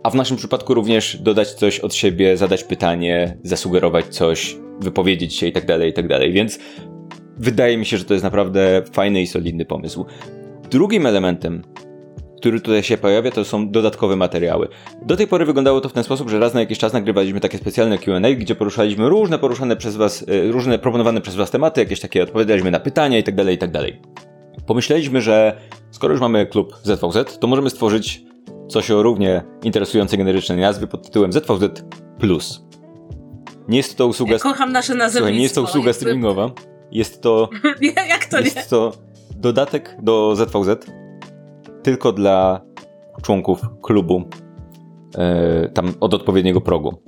a 0.04 0.10
w 0.10 0.16
naszym 0.16 0.38
przypadku 0.38 0.74
również 0.74 1.18
dodać 1.18 1.54
coś 1.54 1.80
od 1.80 1.94
siebie, 1.94 2.38
zadać 2.38 2.64
pytanie, 2.64 3.38
zasugerować 3.44 4.06
coś, 4.06 4.58
wypowiedzieć 4.80 5.36
się 5.36 5.48
i 5.48 5.52
tak 5.52 5.66
dalej, 5.66 5.90
i 5.90 5.94
tak 5.94 6.08
dalej. 6.08 6.32
Więc 6.34 6.60
wydaje 7.38 7.78
mi 7.78 7.86
się, 7.86 7.98
że 7.98 8.06
to 8.06 8.14
jest 8.14 8.24
naprawdę 8.24 8.84
fajny 8.92 9.22
i 9.22 9.28
solidny 9.28 9.66
pomysł. 9.66 10.06
Drugim 10.72 11.06
elementem, 11.06 11.64
który 12.38 12.62
tutaj 12.62 12.84
się 12.84 12.98
pojawia, 12.98 13.32
to 13.32 13.46
są 13.46 13.72
dodatkowe 13.72 14.15
materiały. 14.15 14.67
Do 15.01 15.17
tej 15.17 15.27
pory 15.27 15.46
wyglądało 15.46 15.82
to 15.82 15.89
w 15.89 15.94
ten 15.94 16.03
sposób, 16.03 16.29
że 16.29 16.39
raz 16.39 16.53
na 16.53 16.60
jakiś 16.60 16.77
czas 16.77 16.94
nagrywaliśmy 16.94 17.39
takie 17.39 17.58
specjalne 17.58 17.98
Q&A, 17.98 18.36
gdzie 18.36 18.56
poruszaliśmy 18.56 19.10
różne 19.10 19.39
poruszane 19.39 19.75
przez 19.75 19.96
was, 19.96 20.25
e, 20.27 20.51
różne 20.51 20.79
proponowane 20.79 21.22
przez 21.22 21.36
was 21.36 21.51
tematy, 21.51 21.82
jakieś 21.82 22.00
takie 22.00 22.24
odpowiadaliśmy 22.24 22.72
na 22.72 22.79
pytania 22.79 23.17
i 23.17 23.24
tak 23.24 23.36
dalej, 23.36 23.56
i 23.56 23.58
tak 23.58 23.72
dalej. 23.72 24.01
Pomyśleliśmy, 24.67 25.22
że 25.22 25.58
skoro 25.91 26.13
już 26.13 26.22
mamy 26.22 26.46
klub 26.46 26.74
ZVZ, 26.84 27.39
to 27.39 27.48
możemy 27.48 27.70
stworzyć 27.70 28.22
coś 28.70 28.91
o 28.91 29.03
równie 29.03 29.44
interesującej 29.63 30.17
generycznej 30.20 30.58
nazwie 30.58 30.88
pod 30.88 31.06
tytułem 31.06 31.34
ZVZ 31.34 31.84
Plus. 32.20 32.62
Nie 33.67 33.77
jest 33.77 33.98
to 33.98 34.08
usługa... 34.08 34.34
Ja 34.34 34.39
kocham 34.39 34.72
nasze 34.72 34.96
nazwy. 34.96 35.32
nie 35.32 35.41
jest 35.41 35.56
to 35.56 35.62
usługa 35.62 35.94
streamingowa. 35.94 36.51
Jest 36.91 37.22
to... 37.22 37.50
Jak 38.10 38.25
to 38.25 38.39
jest 38.39 38.56
nie? 38.56 38.60
Jest 38.60 38.70
to 38.70 38.94
dodatek 39.36 39.98
do 40.01 40.36
ZVZ 40.36 40.86
tylko 41.88 42.12
dla 42.13 42.62
członków 43.22 43.62
klubu 43.82 44.24
e, 45.17 45.70
tam 45.70 45.94
od 46.00 46.13
odpowiedniego 46.13 46.62
progu. 46.62 47.01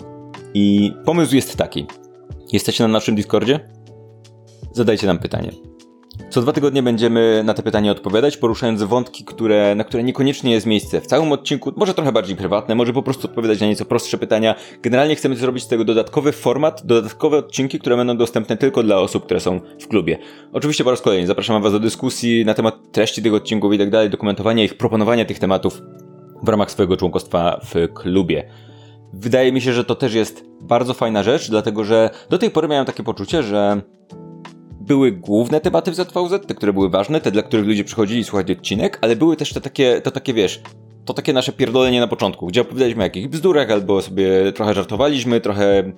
I 0.53 0.93
pomysł 1.05 1.35
jest 1.35 1.57
taki. 1.57 1.85
Jesteście 2.51 2.83
na 2.83 2.87
naszym 2.87 3.15
Discordzie? 3.15 3.59
Zadajcie 4.73 5.07
nam 5.07 5.19
pytanie. 5.19 5.51
Co 6.29 6.41
dwa 6.41 6.51
tygodnie 6.51 6.83
będziemy 6.83 7.41
na 7.45 7.53
te 7.53 7.63
pytania 7.63 7.91
odpowiadać, 7.91 8.37
poruszając 8.37 8.83
wątki, 8.83 9.23
które, 9.25 9.75
na 9.75 9.83
które 9.83 10.03
niekoniecznie 10.03 10.51
jest 10.51 10.65
miejsce 10.65 11.01
w 11.01 11.07
całym 11.07 11.31
odcinku, 11.31 11.73
może 11.75 11.93
trochę 11.93 12.11
bardziej 12.11 12.35
prywatne, 12.35 12.75
może 12.75 12.93
po 12.93 13.03
prostu 13.03 13.27
odpowiadać 13.27 13.59
na 13.61 13.67
nieco 13.67 13.85
prostsze 13.85 14.17
pytania. 14.17 14.55
Generalnie 14.81 15.15
chcemy 15.15 15.35
zrobić 15.35 15.63
z 15.63 15.67
tego 15.67 15.85
dodatkowy 15.85 16.31
format, 16.31 16.81
dodatkowe 16.85 17.37
odcinki, 17.37 17.79
które 17.79 17.97
będą 17.97 18.17
dostępne 18.17 18.57
tylko 18.57 18.83
dla 18.83 18.99
osób, 18.99 19.25
które 19.25 19.39
są 19.39 19.59
w 19.79 19.87
klubie. 19.87 20.17
Oczywiście 20.53 20.83
po 20.83 20.91
raz 20.91 21.01
kolejny 21.01 21.27
zapraszam 21.27 21.63
Was 21.63 21.71
do 21.71 21.79
dyskusji 21.79 22.45
na 22.45 22.53
temat 22.53 22.75
treści 22.91 23.21
tych 23.23 23.33
odcinków 23.33 23.73
i 23.73 23.77
tak 23.77 23.89
dalej, 23.89 24.09
dokumentowania 24.09 24.63
ich, 24.63 24.77
proponowania 24.77 25.25
tych 25.25 25.39
tematów 25.39 25.81
w 26.43 26.49
ramach 26.49 26.71
swojego 26.71 26.97
członkostwa 26.97 27.59
w 27.65 27.93
klubie. 27.93 28.49
Wydaje 29.13 29.51
mi 29.51 29.61
się, 29.61 29.73
że 29.73 29.85
to 29.85 29.95
też 29.95 30.13
jest 30.13 30.45
bardzo 30.61 30.93
fajna 30.93 31.23
rzecz, 31.23 31.49
dlatego 31.49 31.83
że 31.83 32.09
do 32.29 32.37
tej 32.37 32.49
pory 32.49 32.67
miałem 32.67 32.85
takie 32.85 33.03
poczucie, 33.03 33.43
że 33.43 33.81
były 34.89 35.11
główne 35.11 35.61
tematy 35.61 35.91
w 35.91 35.95
ZVZ, 35.95 36.47
te, 36.47 36.55
które 36.55 36.73
były 36.73 36.89
ważne, 36.89 37.21
te, 37.21 37.31
dla 37.31 37.43
których 37.43 37.65
ludzie 37.65 37.83
przychodzili 37.83 38.23
słuchać 38.23 38.51
odcinek, 38.51 38.99
ale 39.01 39.15
były 39.15 39.35
też 39.35 39.53
te 39.53 39.61
takie, 39.61 40.01
to 40.01 40.11
takie, 40.11 40.33
wiesz, 40.33 40.61
to 41.05 41.13
takie 41.13 41.33
nasze 41.33 41.51
pierdolenie 41.51 41.99
na 41.99 42.07
początku, 42.07 42.47
gdzie 42.47 42.61
opowiadaliśmy 42.61 43.01
o 43.01 43.05
jakichś 43.05 43.27
bzdurach, 43.27 43.71
albo 43.71 44.01
sobie 44.01 44.51
trochę 44.55 44.73
żartowaliśmy, 44.73 45.41
trochę 45.41 45.91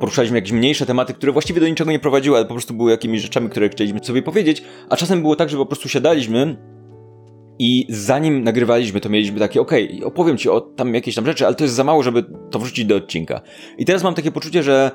poruszaliśmy 0.00 0.38
jakieś 0.38 0.52
mniejsze 0.52 0.86
tematy, 0.86 1.14
które 1.14 1.32
właściwie 1.32 1.60
do 1.60 1.68
niczego 1.68 1.90
nie 1.90 1.98
prowadziły, 1.98 2.36
ale 2.36 2.46
po 2.46 2.54
prostu 2.54 2.74
były 2.74 2.90
jakimiś 2.90 3.22
rzeczami, 3.22 3.48
które 3.48 3.68
chcieliśmy 3.68 4.04
sobie 4.04 4.22
powiedzieć, 4.22 4.62
a 4.88 4.96
czasem 4.96 5.22
było 5.22 5.36
tak, 5.36 5.48
że 5.48 5.56
po 5.56 5.66
prostu 5.66 5.88
siadaliśmy 5.88 6.56
i 7.58 7.86
zanim 7.88 8.44
nagrywaliśmy, 8.44 9.00
to 9.00 9.08
mieliśmy 9.08 9.38
takie, 9.38 9.60
okej, 9.60 9.94
okay, 9.96 10.06
opowiem 10.06 10.38
ci 10.38 10.48
o 10.48 10.60
tam 10.60 10.94
jakieś 10.94 11.14
tam 11.14 11.26
rzeczy, 11.26 11.46
ale 11.46 11.54
to 11.54 11.64
jest 11.64 11.74
za 11.74 11.84
mało, 11.84 12.02
żeby 12.02 12.24
to 12.50 12.58
wrzucić 12.58 12.84
do 12.84 12.96
odcinka. 12.96 13.40
I 13.78 13.84
teraz 13.84 14.02
mam 14.02 14.14
takie 14.14 14.32
poczucie, 14.32 14.62
że 14.62 14.90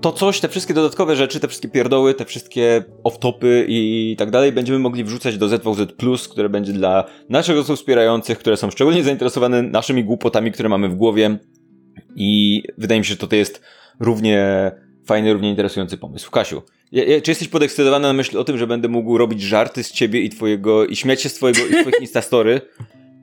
to 0.00 0.12
coś, 0.12 0.40
te 0.40 0.48
wszystkie 0.48 0.74
dodatkowe 0.74 1.16
rzeczy, 1.16 1.40
te 1.40 1.48
wszystkie 1.48 1.68
pierdoły, 1.68 2.14
te 2.14 2.24
wszystkie 2.24 2.84
off-topy 3.04 3.64
i 3.68 4.16
tak 4.18 4.30
dalej 4.30 4.52
będziemy 4.52 4.78
mogli 4.78 5.04
wrzucać 5.04 5.38
do 5.38 5.48
ZVZ+, 5.48 5.86
które 6.30 6.48
będzie 6.48 6.72
dla 6.72 7.04
naszych 7.28 7.58
osób 7.58 7.76
wspierających, 7.76 8.38
które 8.38 8.56
są 8.56 8.70
szczególnie 8.70 9.02
zainteresowane 9.02 9.62
naszymi 9.62 10.04
głupotami, 10.04 10.52
które 10.52 10.68
mamy 10.68 10.88
w 10.88 10.94
głowie 10.94 11.38
i 12.16 12.62
wydaje 12.78 13.00
mi 13.00 13.04
się, 13.04 13.10
że 13.10 13.28
to 13.28 13.36
jest 13.36 13.60
równie 14.00 14.70
fajny, 15.06 15.32
równie 15.32 15.50
interesujący 15.50 15.98
pomysł. 15.98 16.30
Kasiu, 16.30 16.62
czy 17.22 17.30
jesteś 17.30 17.48
podekscytowany 17.48 18.06
na 18.08 18.12
myśl 18.12 18.38
o 18.38 18.44
tym, 18.44 18.58
że 18.58 18.66
będę 18.66 18.88
mógł 18.88 19.18
robić 19.18 19.42
żarty 19.42 19.82
z 19.82 19.92
ciebie 19.92 20.20
i 20.20 20.30
twojego, 20.30 20.86
i 20.86 20.96
śmiać 20.96 21.22
się 21.22 21.28
z 21.28 21.34
twojego, 21.34 21.60
i 21.66 21.70
twoich 21.70 22.00
instastory, 22.06 22.60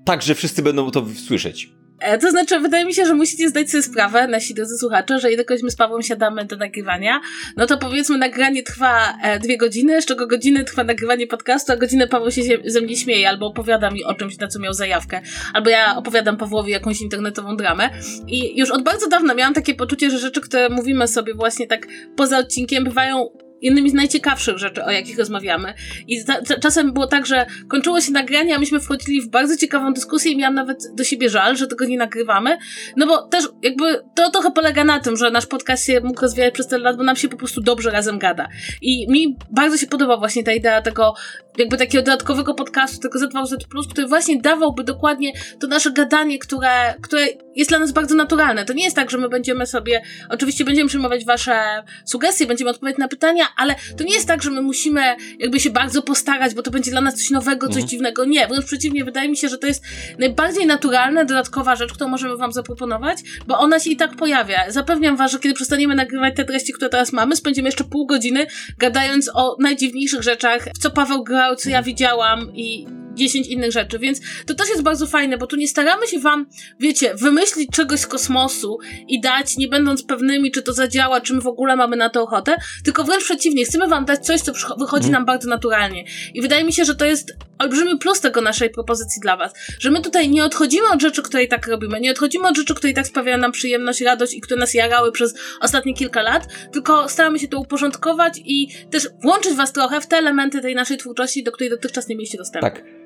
tak, 0.05 0.21
że 0.21 0.35
wszyscy 0.35 0.63
będą 0.63 0.91
to 0.91 1.05
słyszeć? 1.27 1.71
E, 2.03 2.17
to 2.17 2.31
znaczy, 2.31 2.59
wydaje 2.59 2.85
mi 2.85 2.93
się, 2.93 3.05
że 3.05 3.15
musicie 3.15 3.49
zdać 3.49 3.71
sobie 3.71 3.83
sprawę, 3.83 4.27
nasi 4.27 4.53
drodzy 4.53 4.77
słuchacze, 4.77 5.19
że 5.19 5.31
ilekroć 5.31 5.63
my 5.63 5.71
z 5.71 5.75
Pawłem 5.75 6.01
siadamy 6.01 6.45
do 6.45 6.57
nagrywania, 6.57 7.21
no 7.57 7.65
to 7.65 7.77
powiedzmy 7.77 8.17
nagranie 8.17 8.63
trwa 8.63 9.17
e, 9.23 9.39
dwie 9.39 9.57
godziny, 9.57 10.01
z 10.01 10.05
czego 10.05 10.27
godziny 10.27 10.63
trwa 10.63 10.83
nagrywanie 10.83 11.27
podcastu, 11.27 11.71
a 11.71 11.75
godzinę 11.75 12.07
Paweł 12.07 12.31
się 12.31 12.41
ze 12.65 12.81
mnie 12.81 12.95
śmieje, 12.95 13.29
albo 13.29 13.47
opowiada 13.47 13.91
mi 13.91 14.03
o 14.03 14.13
czymś, 14.13 14.37
na 14.37 14.47
co 14.47 14.59
miał 14.59 14.73
zajawkę, 14.73 15.21
albo 15.53 15.69
ja 15.69 15.97
opowiadam 15.97 16.37
Pawłowi 16.37 16.71
jakąś 16.71 17.01
internetową 17.01 17.55
dramę. 17.55 17.89
I 18.27 18.59
już 18.59 18.71
od 18.71 18.83
bardzo 18.83 19.09
dawna 19.09 19.33
miałam 19.33 19.53
takie 19.53 19.73
poczucie, 19.73 20.09
że 20.09 20.17
rzeczy, 20.17 20.41
które 20.41 20.69
mówimy 20.69 21.07
sobie 21.07 21.33
właśnie 21.33 21.67
tak 21.67 21.87
poza 22.15 22.37
odcinkiem, 22.37 22.83
bywają 22.83 23.29
jednymi 23.63 23.89
z 23.89 23.93
najciekawszych 23.93 24.57
rzeczy, 24.57 24.83
o 24.83 24.91
jakich 24.91 25.17
rozmawiamy. 25.17 25.73
I 26.07 26.23
czasem 26.61 26.93
było 26.93 27.07
tak, 27.07 27.25
że 27.25 27.45
kończyło 27.67 28.01
się 28.01 28.11
nagranie, 28.11 28.55
a 28.55 28.59
myśmy 28.59 28.79
wchodzili 28.79 29.21
w 29.21 29.29
bardzo 29.29 29.57
ciekawą 29.57 29.93
dyskusję 29.93 30.31
i 30.31 30.37
miałam 30.37 30.55
nawet 30.55 30.77
do 30.93 31.03
siebie 31.03 31.29
żal, 31.29 31.57
że 31.57 31.67
tego 31.67 31.85
nie 31.85 31.97
nagrywamy. 31.97 32.57
No 32.97 33.07
bo 33.07 33.27
też 33.27 33.47
jakby 33.61 34.03
to 34.15 34.31
trochę 34.31 34.51
polega 34.51 34.83
na 34.83 34.99
tym, 34.99 35.17
że 35.17 35.31
nasz 35.31 35.45
podcast 35.45 35.85
się 35.85 36.01
mógł 36.01 36.21
rozwijać 36.21 36.53
przez 36.53 36.67
tyle 36.67 36.83
lat, 36.83 36.97
bo 36.97 37.03
nam 37.03 37.15
się 37.15 37.29
po 37.29 37.37
prostu 37.37 37.61
dobrze 37.61 37.91
razem 37.91 38.19
gada. 38.19 38.47
I 38.81 39.11
mi 39.11 39.37
bardzo 39.51 39.77
się 39.77 39.87
podoba 39.87 40.17
właśnie 40.17 40.43
ta 40.43 40.51
idea 40.51 40.81
tego 40.81 41.13
jakby 41.57 41.77
takiego 41.77 42.03
dodatkowego 42.03 42.53
podcastu, 42.53 42.99
tego 42.99 43.19
ZVZ+, 43.19 43.55
który 43.91 44.07
właśnie 44.07 44.41
dawałby 44.41 44.83
dokładnie 44.83 45.31
to 45.59 45.67
nasze 45.67 45.91
gadanie, 45.91 46.39
które, 46.39 46.95
które 47.01 47.27
jest 47.55 47.69
dla 47.69 47.79
nas 47.79 47.91
bardzo 47.91 48.15
naturalne. 48.15 48.65
To 48.65 48.73
nie 48.73 48.83
jest 48.83 48.95
tak, 48.95 49.11
że 49.11 49.17
my 49.17 49.29
będziemy 49.29 49.65
sobie, 49.65 50.01
oczywiście 50.29 50.65
będziemy 50.65 50.87
przyjmować 50.87 51.25
wasze 51.25 51.83
sugestie, 52.05 52.45
będziemy 52.45 52.69
odpowiadać 52.69 52.99
na 52.99 53.07
pytania, 53.07 53.45
ale 53.57 53.75
to 53.97 54.03
nie 54.03 54.13
jest 54.13 54.27
tak, 54.27 54.43
że 54.43 54.51
my 54.51 54.61
musimy 54.61 55.15
jakby 55.39 55.59
się 55.59 55.69
bardzo 55.69 56.01
postarać, 56.01 56.55
bo 56.55 56.61
to 56.61 56.71
będzie 56.71 56.91
dla 56.91 57.01
nas 57.01 57.15
coś 57.15 57.29
nowego, 57.29 57.67
coś 57.67 57.75
mhm. 57.75 57.87
dziwnego. 57.87 58.25
Nie, 58.25 58.47
wręcz 58.47 58.65
przeciwnie, 58.65 59.03
wydaje 59.03 59.29
mi 59.29 59.37
się, 59.37 59.49
że 59.49 59.57
to 59.57 59.67
jest 59.67 59.83
najbardziej 60.19 60.65
naturalna, 60.65 61.25
dodatkowa 61.25 61.75
rzecz, 61.75 61.93
którą 61.93 62.09
możemy 62.09 62.37
wam 62.37 62.53
zaproponować, 62.53 63.17
bo 63.47 63.59
ona 63.59 63.79
się 63.79 63.89
i 63.89 63.97
tak 63.97 64.15
pojawia. 64.15 64.71
Zapewniam 64.71 65.17
was, 65.17 65.31
że 65.31 65.39
kiedy 65.39 65.55
przestaniemy 65.55 65.95
nagrywać 65.95 66.35
te 66.35 66.45
treści, 66.45 66.73
które 66.73 66.89
teraz 66.89 67.13
mamy, 67.13 67.35
spędzimy 67.35 67.67
jeszcze 67.67 67.83
pół 67.83 68.05
godziny 68.05 68.47
gadając 68.77 69.29
o 69.33 69.57
najdziwniejszych 69.59 70.23
rzeczach, 70.23 70.67
w 70.75 70.79
co 70.79 70.91
Paweł 70.91 71.23
grał, 71.23 71.55
co 71.55 71.69
ja 71.69 71.83
widziałam 71.83 72.51
i 72.55 72.87
10 73.13 73.47
innych 73.47 73.71
rzeczy, 73.71 73.99
więc 73.99 74.19
to 74.45 74.53
też 74.53 74.69
jest 74.69 74.81
bardzo 74.81 75.07
fajne, 75.07 75.37
bo 75.37 75.47
tu 75.47 75.55
nie 75.55 75.67
staramy 75.67 76.07
się 76.07 76.19
wam, 76.19 76.45
wiecie, 76.79 77.15
wymyślić 77.15 77.69
czegoś 77.71 77.99
z 77.99 78.07
kosmosu 78.07 78.77
i 79.07 79.21
dać, 79.21 79.57
nie 79.57 79.67
będąc 79.67 80.03
pewnymi, 80.03 80.51
czy 80.51 80.61
to 80.61 80.73
zadziała, 80.73 81.21
czy 81.21 81.33
my 81.33 81.41
w 81.41 81.47
ogóle 81.47 81.75
mamy 81.75 81.95
na 81.95 82.09
to 82.09 82.23
ochotę, 82.23 82.55
tylko 82.83 83.03
wręcz 83.03 83.23
przeciwnie, 83.23 83.65
chcemy 83.65 83.87
wam 83.87 84.05
dać 84.05 84.25
coś, 84.25 84.41
co 84.41 84.51
wychodzi 84.79 85.09
nam 85.09 85.25
bardzo 85.25 85.49
naturalnie. 85.49 86.03
I 86.33 86.41
wydaje 86.41 86.63
mi 86.63 86.73
się, 86.73 86.85
że 86.85 86.95
to 86.95 87.05
jest 87.05 87.33
olbrzymi 87.59 87.97
plus 87.97 88.21
tego 88.21 88.41
naszej 88.41 88.69
propozycji 88.69 89.21
dla 89.21 89.37
was, 89.37 89.53
że 89.79 89.91
my 89.91 90.01
tutaj 90.01 90.29
nie 90.29 90.45
odchodzimy 90.45 90.87
od 90.93 91.01
rzeczy, 91.01 91.21
które 91.21 91.43
i 91.43 91.47
tak 91.47 91.67
robimy, 91.67 91.99
nie 91.99 92.11
odchodzimy 92.11 92.47
od 92.47 92.57
rzeczy, 92.57 92.75
które 92.75 92.91
i 92.91 92.93
tak 92.93 93.07
sprawiają 93.07 93.37
nam 93.37 93.51
przyjemność, 93.51 94.01
radość 94.01 94.33
i 94.33 94.41
które 94.41 94.59
nas 94.59 94.73
jarały 94.73 95.11
przez 95.11 95.35
ostatnie 95.61 95.93
kilka 95.93 96.21
lat, 96.21 96.47
tylko 96.71 97.09
staramy 97.09 97.39
się 97.39 97.47
to 97.47 97.59
uporządkować 97.59 98.41
i 98.45 98.67
też 98.91 99.09
włączyć 99.21 99.53
was 99.53 99.73
trochę 99.73 100.01
w 100.01 100.07
te 100.07 100.17
elementy 100.17 100.61
tej 100.61 100.75
naszej 100.75 100.97
twórczości, 100.97 101.43
do 101.43 101.51
której 101.51 101.69
dotychczas 101.69 102.07
nie 102.07 102.15
mieliście 102.15 102.37
dostępu. 102.37 102.67
Tak. 102.67 103.02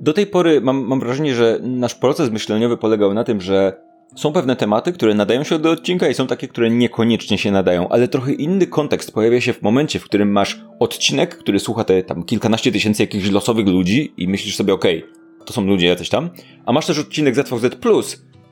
Do 0.00 0.12
tej 0.12 0.26
pory 0.26 0.60
mam, 0.60 0.84
mam 0.86 1.00
wrażenie, 1.00 1.34
że 1.34 1.58
nasz 1.62 1.94
proces 1.94 2.30
myśleniowy 2.30 2.76
polegał 2.76 3.14
na 3.14 3.24
tym, 3.24 3.40
że 3.40 3.84
są 4.16 4.32
pewne 4.32 4.56
tematy, 4.56 4.92
które 4.92 5.14
nadają 5.14 5.44
się 5.44 5.58
do 5.58 5.70
odcinka 5.70 6.08
i 6.08 6.14
są 6.14 6.26
takie, 6.26 6.48
które 6.48 6.70
niekoniecznie 6.70 7.38
się 7.38 7.50
nadają, 7.50 7.88
ale 7.88 8.08
trochę 8.08 8.32
inny 8.32 8.66
kontekst 8.66 9.12
pojawia 9.12 9.40
się 9.40 9.52
w 9.52 9.62
momencie, 9.62 9.98
w 9.98 10.04
którym 10.04 10.32
masz 10.32 10.60
odcinek, 10.80 11.38
który 11.38 11.60
słucha 11.60 11.84
te 11.84 12.02
tam 12.02 12.24
kilkanaście 12.24 12.72
tysięcy 12.72 13.02
jakichś 13.02 13.30
losowych 13.30 13.66
ludzi 13.66 14.14
i 14.16 14.28
myślisz 14.28 14.56
sobie, 14.56 14.74
okej, 14.74 15.04
okay, 15.04 15.44
to 15.44 15.52
są 15.52 15.66
ludzie 15.66 15.86
jacyś 15.86 16.08
tam, 16.08 16.30
a 16.66 16.72
masz 16.72 16.86
też 16.86 16.98
odcinek 16.98 17.34
ZVZ+, 17.34 17.76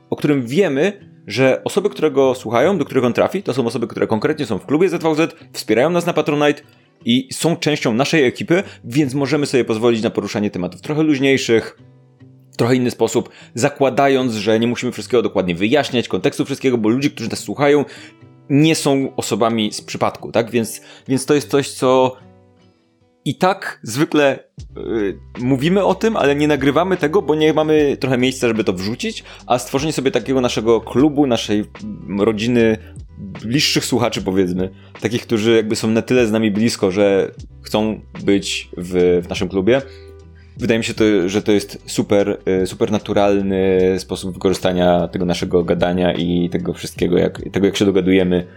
o 0.09 0.15
którym 0.15 0.47
wiemy, 0.47 1.13
że 1.27 1.61
osoby, 1.63 1.89
które 1.89 2.11
go 2.11 2.35
słuchają, 2.35 2.77
do 2.77 2.85
których 2.85 3.03
on 3.03 3.13
trafi, 3.13 3.43
to 3.43 3.53
są 3.53 3.65
osoby, 3.65 3.87
które 3.87 4.07
konkretnie 4.07 4.45
są 4.45 4.57
w 4.57 4.65
klubie 4.65 4.89
ZVZ, 4.89 5.35
wspierają 5.53 5.89
nas 5.89 6.05
na 6.05 6.13
Patronite 6.13 6.61
i 7.05 7.29
są 7.33 7.55
częścią 7.55 7.93
naszej 7.93 8.25
ekipy, 8.25 8.63
więc 8.83 9.13
możemy 9.13 9.45
sobie 9.45 9.65
pozwolić 9.65 10.03
na 10.03 10.09
poruszanie 10.09 10.51
tematów 10.51 10.81
trochę 10.81 11.03
luźniejszych, 11.03 11.77
trochę 12.57 12.75
inny 12.75 12.91
sposób, 12.91 13.29
zakładając, 13.55 14.33
że 14.33 14.59
nie 14.59 14.67
musimy 14.67 14.91
wszystkiego 14.91 15.23
dokładnie 15.23 15.55
wyjaśniać, 15.55 16.07
kontekstu 16.07 16.45
wszystkiego, 16.45 16.77
bo 16.77 16.89
ludzie, 16.89 17.09
którzy 17.09 17.29
nas 17.29 17.39
słuchają, 17.39 17.85
nie 18.49 18.75
są 18.75 19.15
osobami 19.15 19.73
z 19.73 19.81
przypadku, 19.81 20.31
tak? 20.31 20.51
Więc, 20.51 20.81
więc 21.07 21.25
to 21.25 21.33
jest 21.33 21.49
coś, 21.49 21.69
co 21.69 22.17
i 23.25 23.35
tak 23.35 23.79
zwykle 23.83 24.39
yy, 24.75 25.19
mówimy 25.39 25.85
o 25.85 25.95
tym, 25.95 26.17
ale 26.17 26.35
nie 26.35 26.47
nagrywamy 26.47 26.97
tego, 26.97 27.21
bo 27.21 27.35
nie 27.35 27.53
mamy 27.53 27.97
trochę 27.99 28.17
miejsca, 28.17 28.47
żeby 28.47 28.63
to 28.63 28.73
wrzucić, 28.73 29.23
a 29.47 29.59
stworzenie 29.59 29.93
sobie 29.93 30.11
takiego 30.11 30.41
naszego 30.41 30.81
klubu, 30.81 31.27
naszej 31.27 31.65
rodziny 32.19 32.77
bliższych 33.17 33.85
słuchaczy, 33.85 34.21
powiedzmy, 34.21 34.69
takich, 35.01 35.21
którzy 35.21 35.55
jakby 35.55 35.75
są 35.75 35.87
na 35.87 36.01
tyle 36.01 36.27
z 36.27 36.31
nami 36.31 36.51
blisko, 36.51 36.91
że 36.91 37.31
chcą 37.61 38.01
być 38.23 38.69
w, 38.77 39.21
w 39.25 39.29
naszym 39.29 39.49
klubie, 39.49 39.81
wydaje 40.57 40.77
mi 40.77 40.83
się, 40.83 40.93
to, 40.93 41.29
że 41.29 41.41
to 41.41 41.51
jest 41.51 41.81
super, 41.85 42.37
y, 42.63 42.67
super 42.67 42.91
naturalny 42.91 43.79
sposób 43.99 44.33
wykorzystania 44.33 45.07
tego 45.07 45.25
naszego 45.25 45.63
gadania 45.63 46.13
i 46.13 46.49
tego 46.49 46.73
wszystkiego, 46.73 47.17
jak, 47.17 47.41
tego 47.51 47.65
jak 47.65 47.77
się 47.77 47.85
dogadujemy 47.85 48.47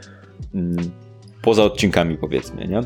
mm, 0.54 0.90
poza 1.42 1.64
odcinkami 1.64 2.16
powiedzmy, 2.16 2.68
nie? 2.68 2.80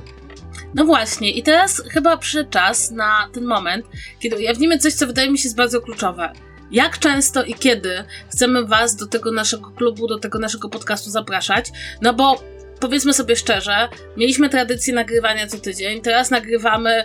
No 0.75 0.85
właśnie, 0.85 1.31
i 1.31 1.43
teraz 1.43 1.83
chyba 1.91 2.17
przyszedł 2.17 2.51
czas 2.51 2.91
na 2.91 3.29
ten 3.33 3.45
moment, 3.45 3.87
kiedy 4.21 4.37
ujawnimy 4.37 4.79
coś, 4.79 4.95
co 4.95 5.07
wydaje 5.07 5.31
mi 5.31 5.39
się 5.39 5.45
jest 5.45 5.57
bardzo 5.57 5.81
kluczowe. 5.81 6.33
Jak 6.71 6.99
często 6.99 7.43
i 7.43 7.55
kiedy 7.55 8.05
chcemy 8.33 8.65
Was 8.65 8.97
do 8.97 9.07
tego 9.07 9.33
naszego 9.33 9.71
klubu, 9.71 10.07
do 10.07 10.19
tego 10.19 10.39
naszego 10.39 10.69
podcastu 10.69 11.11
zapraszać? 11.11 11.67
No 12.03 12.15
bo 12.15 12.43
powiedzmy 12.81 13.15
sobie 13.15 13.37
szczerze, 13.37 13.89
mieliśmy 14.17 14.49
tradycję 14.49 14.95
nagrywania 14.95 15.47
co 15.47 15.59
tydzień, 15.59 16.01
teraz 16.01 16.31
nagrywamy 16.31 17.05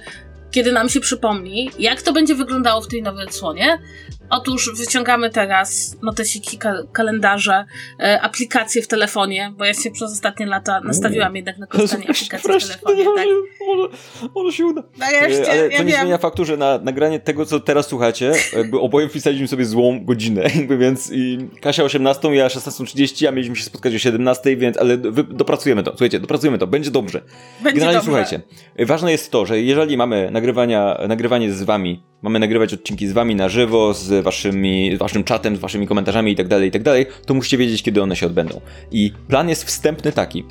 kiedy 0.52 0.72
nam 0.72 0.90
się 0.90 1.00
przypomni, 1.00 1.72
jak 1.80 2.02
to 2.02 2.14
będzie 2.14 2.36
wyglądało 2.36 2.82
w 2.82 2.88
tej 2.88 3.02
nowej 3.02 3.26
odsłonie. 3.26 3.80
Otóż 4.29 4.72
wyciągamy 4.77 5.29
teraz 5.29 5.98
notesiki, 6.01 6.60
kalendarze, 6.94 7.65
e, 8.00 8.22
aplikacje 8.22 8.82
w 8.82 8.88
telefonie, 8.88 9.53
bo 9.58 9.65
ja 9.65 9.74
się 9.74 9.91
przez 9.91 10.12
ostatnie 10.12 10.46
lata 10.46 10.82
nastawiłam 10.84 11.36
jednak 11.36 11.58
na 11.58 11.67
korzystanie 11.67 12.10
aplikacji 12.10 12.50
w 12.60 12.84
telefonie. 12.84 13.05
Tak? 13.15 13.25
Może, 13.67 13.89
może 14.36 14.58
się 14.58 14.65
uda. 14.65 14.84
Nareszcie, 14.98 15.51
Ale 15.51 15.67
ja 15.70 15.77
to 15.77 15.84
nie 15.84 15.91
wiem. 15.91 16.01
zmienia 16.01 16.17
faktu, 16.17 16.46
że 16.46 16.58
na 16.58 16.77
nagranie 16.77 17.20
tego, 17.20 17.46
co 17.46 17.60
teraz 17.60 17.88
słuchacie, 17.88 18.32
jakby 18.58 18.79
oboje 18.79 19.10
wpisaliśmy 19.10 19.48
sobie 19.48 19.65
złą 19.65 20.05
godzinę, 20.05 20.41
jakby 20.55 20.77
więc 20.77 21.12
i 21.12 21.38
Kasia 21.62 21.84
18, 21.84 22.36
ja 22.36 22.48
16.30, 22.48 23.27
a 23.27 23.32
mieliśmy 23.32 23.55
się 23.55 23.63
spotkać 23.63 23.96
o 23.96 24.00
17, 24.00 24.58
więc 24.58 24.77
ale 24.77 24.98
wy, 24.98 25.24
dopracujemy 25.24 25.84
to. 25.84 25.91
Słuchajcie, 25.91 26.20
dopracujemy 26.20 26.58
to, 26.58 26.67
będzie 26.67 26.91
dobrze. 26.91 27.22
Będzie 27.63 27.79
Generalnie 27.79 28.08
dobrze. 28.08 28.25
słuchajcie, 28.25 28.41
ważne 28.86 29.12
jest 29.12 29.32
to, 29.32 29.46
że 29.46 29.62
jeżeli 29.62 29.98
mamy 29.98 30.29
nagrywania, 30.32 30.98
nagrywanie 31.08 31.51
z 31.51 31.63
wami, 31.63 32.03
mamy 32.25 32.39
nagrywać 32.39 32.74
odcinki 32.74 33.08
z 33.08 33.12
wami 33.12 33.36
na 33.36 33.50
żywo, 33.50 33.94
z 33.94 34.24
waszymi, 34.24 34.96
z 34.96 35.00
waszym 35.00 35.24
czatem, 35.24 35.55
z 35.55 35.60
waszymi 35.60 35.88
komentarzami 35.88 36.32
i 36.32 36.36
tak 36.36 36.48
dalej, 36.48 36.70
i 36.70 36.72
tak 36.72 36.84
to 37.25 37.34
musicie 37.34 37.58
wiedzieć, 37.58 37.84
kiedy 37.84 38.01
one 38.01 38.15
się 38.15 38.25
odbędą. 38.25 38.62
I 38.91 39.12
plan 39.27 39.50
jest 39.50 39.63
wstępny 39.63 40.12
taki, 40.12 40.44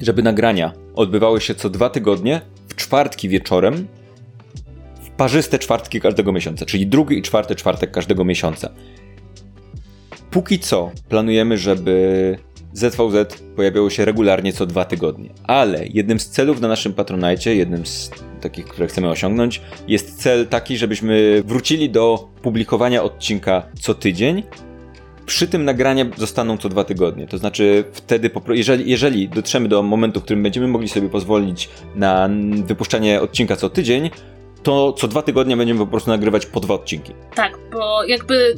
żeby 0.00 0.22
nagrania 0.22 0.72
odbywały 0.94 1.40
się 1.40 1.54
co 1.54 1.70
dwa 1.70 1.90
tygodnie, 1.90 2.40
w 2.68 2.74
czwartki 2.74 3.28
wieczorem, 3.28 3.86
w 5.02 5.10
parzyste 5.10 5.58
czwartki 5.58 6.00
każdego 6.00 6.32
miesiąca, 6.32 6.66
czyli 6.66 6.86
drugi 6.86 7.18
i 7.18 7.22
czwarty 7.22 7.54
czwartek 7.54 7.90
każdego 7.90 8.24
miesiąca. 8.24 8.70
Póki 10.30 10.58
co 10.58 10.90
planujemy, 11.08 11.58
żeby 11.58 12.38
ZVZ 12.72 13.42
pojawiało 13.56 13.90
się 13.90 14.04
regularnie 14.04 14.52
co 14.52 14.66
dwa 14.66 14.84
tygodnie, 14.84 15.30
ale 15.44 15.86
jednym 15.86 16.20
z 16.20 16.28
celów 16.28 16.60
na 16.60 16.68
naszym 16.68 16.92
Patronite, 16.92 17.54
jednym 17.54 17.86
z 17.86 18.10
takich, 18.40 18.64
które 18.64 18.86
chcemy 18.86 19.08
osiągnąć, 19.08 19.60
jest 19.88 20.22
cel 20.22 20.46
taki, 20.46 20.76
żebyśmy 20.76 21.42
wrócili 21.46 21.90
do 21.90 22.28
publikowania 22.42 23.02
odcinka 23.02 23.62
co 23.80 23.94
tydzień, 23.94 24.42
przy 25.26 25.48
tym 25.48 25.64
nagrania 25.64 26.04
zostaną 26.16 26.58
co 26.58 26.68
dwa 26.68 26.84
tygodnie. 26.84 27.26
To 27.26 27.38
znaczy 27.38 27.84
wtedy, 27.92 28.30
jeżeli, 28.48 28.90
jeżeli 28.90 29.28
dotrzemy 29.28 29.68
do 29.68 29.82
momentu, 29.82 30.20
w 30.20 30.24
którym 30.24 30.42
będziemy 30.42 30.68
mogli 30.68 30.88
sobie 30.88 31.08
pozwolić 31.08 31.68
na 31.94 32.28
wypuszczanie 32.64 33.20
odcinka 33.20 33.56
co 33.56 33.70
tydzień, 33.70 34.10
to 34.62 34.92
co 34.92 35.08
dwa 35.08 35.22
tygodnie 35.22 35.56
będziemy 35.56 35.80
po 35.80 35.86
prostu 35.86 36.10
nagrywać 36.10 36.46
po 36.46 36.60
dwa 36.60 36.74
odcinki. 36.74 37.12
Tak, 37.34 37.58
bo 37.72 38.04
jakby 38.04 38.54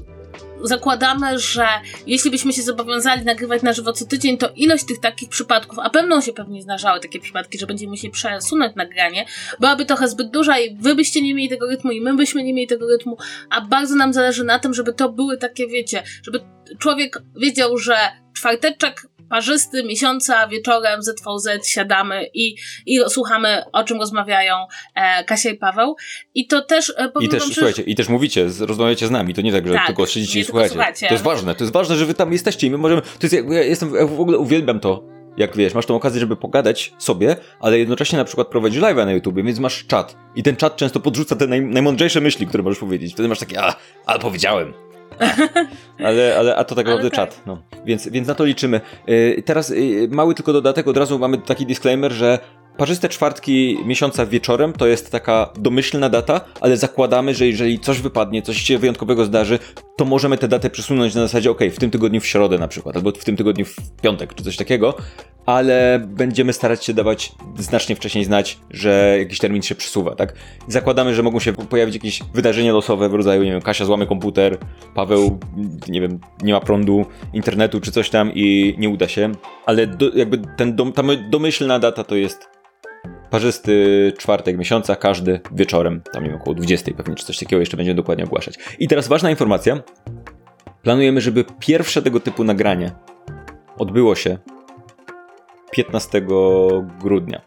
zakładamy, 0.63 1.39
że 1.39 1.67
jeśli 2.07 2.31
byśmy 2.31 2.53
się 2.53 2.63
zobowiązali 2.63 3.25
nagrywać 3.25 3.63
na 3.63 3.73
żywo 3.73 3.93
co 3.93 4.05
tydzień, 4.05 4.39
to 4.39 4.49
ilość 4.57 4.85
tych 4.85 5.01
takich 5.01 5.29
przypadków, 5.29 5.79
a 5.79 5.91
będą 5.91 6.21
się 6.21 6.33
pewnie 6.33 6.63
zdarzały 6.63 7.01
takie 7.01 7.21
przypadki, 7.21 7.59
że 7.59 7.67
będziemy 7.67 7.91
musieli 7.91 8.13
przesunąć 8.13 8.77
nagranie, 8.77 9.27
byłaby 9.61 9.85
trochę 9.85 10.09
zbyt 10.09 10.31
duża 10.31 10.59
i 10.59 10.77
wy 10.77 10.95
byście 10.95 11.23
nie 11.23 11.35
mieli 11.35 11.49
tego 11.49 11.67
rytmu 11.67 11.91
i 11.91 12.01
my 12.01 12.17
byśmy 12.17 12.43
nie 12.43 12.55
mieli 12.55 12.69
tego 12.69 12.87
rytmu, 12.87 13.17
a 13.51 13.61
bardzo 13.61 13.95
nam 13.95 14.13
zależy 14.13 14.45
na 14.45 14.59
tym, 14.59 14.75
żeby 14.75 14.93
to 14.93 15.13
były 15.13 15.39
takie, 15.39 15.67
wiecie, 15.67 16.03
żeby 16.23 16.41
człowiek 16.79 17.23
wiedział, 17.37 17.79
że 17.79 17.97
czwarteczek 18.35 19.07
parzysty 19.31 19.85
miesiąca 19.85 20.49
wieczorem 20.49 21.03
ZVZ 21.03 21.49
siadamy 21.69 22.27
i, 22.35 22.55
i 22.87 22.99
słuchamy, 23.09 23.63
o 23.73 23.85
czym 23.85 23.99
rozmawiają 23.99 24.55
e, 24.95 25.25
Kasia 25.25 25.51
i 25.51 25.55
Paweł. 25.57 25.97
I 26.35 26.47
to 26.47 26.63
też 26.63 26.93
e, 26.99 27.09
I 27.21 27.29
też, 27.29 27.41
wam, 27.43 27.53
słuchajcie, 27.53 27.83
i 27.83 27.95
też 27.95 28.09
mówicie, 28.09 28.51
z- 28.51 28.61
rozmawiacie 28.61 29.07
z 29.07 29.11
nami, 29.11 29.35
to 29.35 29.41
nie 29.43 29.53
tak, 29.53 29.67
że 29.69 29.75
Tak, 29.75 29.87
tylko 29.87 30.07
siedzicie 30.07 30.41
i 30.41 30.45
słuchacie. 30.45 30.69
słuchacie. 30.69 31.07
To 31.09 31.15
jest 31.15 31.25
ważne, 31.25 31.55
to 31.55 31.65
jest 31.65 31.73
ważne, 31.73 31.97
że 31.97 32.07
wy 32.07 32.15
tam 32.15 32.33
jesteście 32.33 32.67
i 32.67 32.71
my 32.71 32.79
możemy, 32.79 33.03
to 33.03 33.09
jest, 33.23 33.35
ja 33.51 33.63
jestem, 33.63 33.95
ja 33.95 34.07
w 34.07 34.21
ogóle 34.21 34.39
uwielbiam 34.39 34.81
to, 34.81 35.03
jak 35.37 35.57
wiesz, 35.57 35.75
masz 35.75 35.87
tą 35.87 35.95
okazję, 35.97 36.21
żeby 36.21 36.37
pogadać 36.37 36.93
sobie, 36.99 37.37
ale 37.61 37.79
jednocześnie 37.79 38.19
na 38.19 38.25
przykład 38.25 38.49
prowadzisz 38.49 38.83
live'a 38.83 39.05
na 39.07 39.13
YouTube, 39.13 39.37
więc 39.37 39.59
masz 39.59 39.87
czat. 39.87 40.17
I 40.35 40.43
ten 40.43 40.57
czat 40.57 40.77
często 40.77 41.01
podrzuca 41.01 41.37
te 41.37 41.47
naj, 41.47 41.61
najmądrzejsze 41.61 42.21
myśli, 42.21 42.47
które 42.47 42.63
możesz 42.63 42.79
powiedzieć. 42.79 43.13
Wtedy 43.13 43.29
masz 43.29 43.39
takie, 43.39 43.63
a, 43.63 43.77
ale 44.07 44.19
powiedziałem. 44.19 44.75
ale, 46.07 46.37
ale, 46.39 46.57
a 46.57 46.65
to 46.65 46.75
tak 46.75 46.87
naprawdę 46.87 47.11
tak. 47.11 47.17
czat. 47.17 47.43
No. 47.47 47.63
Więc, 47.85 48.09
więc 48.09 48.29
na 48.29 48.35
to 48.35 48.45
liczymy. 48.45 48.81
Yy, 49.07 49.43
teraz 49.45 49.71
yy, 49.71 50.09
mały 50.11 50.35
tylko 50.35 50.53
dodatek, 50.53 50.89
od 50.89 50.97
razu 50.97 51.19
mamy 51.19 51.39
taki 51.39 51.67
disclaimer, 51.67 52.13
że 52.13 52.39
parzyste 52.77 53.09
czwartki 53.09 53.79
miesiąca 53.85 54.27
wieczorem 54.27 54.73
to 54.73 54.87
jest 54.87 55.13
taka 55.13 55.51
domyślna 55.59 56.09
data, 56.09 56.41
ale 56.61 56.77
zakładamy, 56.77 57.35
że 57.35 57.47
jeżeli 57.47 57.79
coś 57.79 58.01
wypadnie, 58.01 58.43
coś 58.43 58.57
się 58.57 58.79
wyjątkowego 58.79 59.25
zdarzy, 59.25 59.59
to 59.97 60.05
możemy 60.05 60.39
tę 60.39 60.49
datę 60.49 60.71
przesunąć 60.71 61.15
na 61.15 61.21
zasadzie, 61.21 61.51
ok, 61.51 61.61
w 61.73 61.79
tym 61.79 61.91
tygodniu 61.91 62.21
w 62.21 62.27
środę 62.27 62.59
na 62.59 62.69
przykład, 62.69 62.97
albo 62.97 63.11
w 63.11 63.25
tym 63.25 63.37
tygodniu 63.37 63.65
w 63.65 63.77
piątek, 64.03 64.35
czy 64.35 64.45
coś 64.45 64.57
takiego, 64.57 64.95
ale 65.47 66.07
będziemy 66.09 66.53
starać 66.53 66.85
się 66.85 66.95
dawać 66.95 67.33
znacznie 67.59 67.97
wcześniej 67.97 68.25
znać, 68.25 68.59
że 68.71 69.17
jakiś 69.19 69.39
termin 69.39 69.63
się 69.63 69.75
przesuwa, 69.75 70.15
tak? 70.15 70.35
Zakładamy, 70.69 71.15
że 71.15 71.23
mogą 71.23 71.41
się 71.41 71.53
pojawić 71.53 71.95
jakieś 71.95 72.21
wydarzenia 72.35 72.73
losowe 72.73 73.09
w 73.09 73.15
rodzaju, 73.15 73.43
nie 73.43 73.51
wiem, 73.51 73.63
Kasia 73.63 73.85
złamie 73.85 74.07
komputer, 74.07 74.59
Paweł, 74.95 75.39
nie 75.89 76.01
wiem, 76.01 76.21
nie 76.43 76.53
ma 76.53 76.61
prądu, 76.61 77.07
internetu 77.33 77.81
czy 77.81 77.93
coś 77.93 78.11
tam 78.11 78.31
i 78.35 78.75
nie 78.79 78.89
uda 78.89 79.09
się, 79.09 79.33
ale 79.67 79.87
do, 79.87 80.11
jakby 80.15 80.39
ten 80.57 80.77
dom, 80.77 80.93
ta 80.93 81.03
my- 81.03 81.29
domyślna 81.31 81.79
data 81.79 82.05
to 82.05 82.17
jest 82.17 82.49
parzysty 83.33 84.13
czwartek 84.19 84.59
miesiąca, 84.59 84.97
każdy 84.97 85.41
wieczorem, 85.53 86.03
tam 86.13 86.23
nie 86.23 86.31
wiem, 86.31 86.41
około 86.41 86.55
20 86.55 86.95
pewnie, 86.95 87.15
czy 87.15 87.25
coś 87.27 87.39
takiego 87.39 87.61
jeszcze 87.61 87.77
będziemy 87.77 87.95
dokładnie 87.95 88.25
ogłaszać. 88.25 88.55
I 88.79 88.89
teraz 88.89 89.09
ważna 89.09 89.31
informacja. 89.31 89.83
Planujemy, 90.83 91.21
żeby 91.21 91.45
pierwsze 91.59 92.03
tego 92.03 92.21
typu 92.21 92.45
nagranie 92.45 92.91
odbyło 93.79 94.15
się 94.15 94.39
15 95.71 96.23
grudnia 97.01 97.43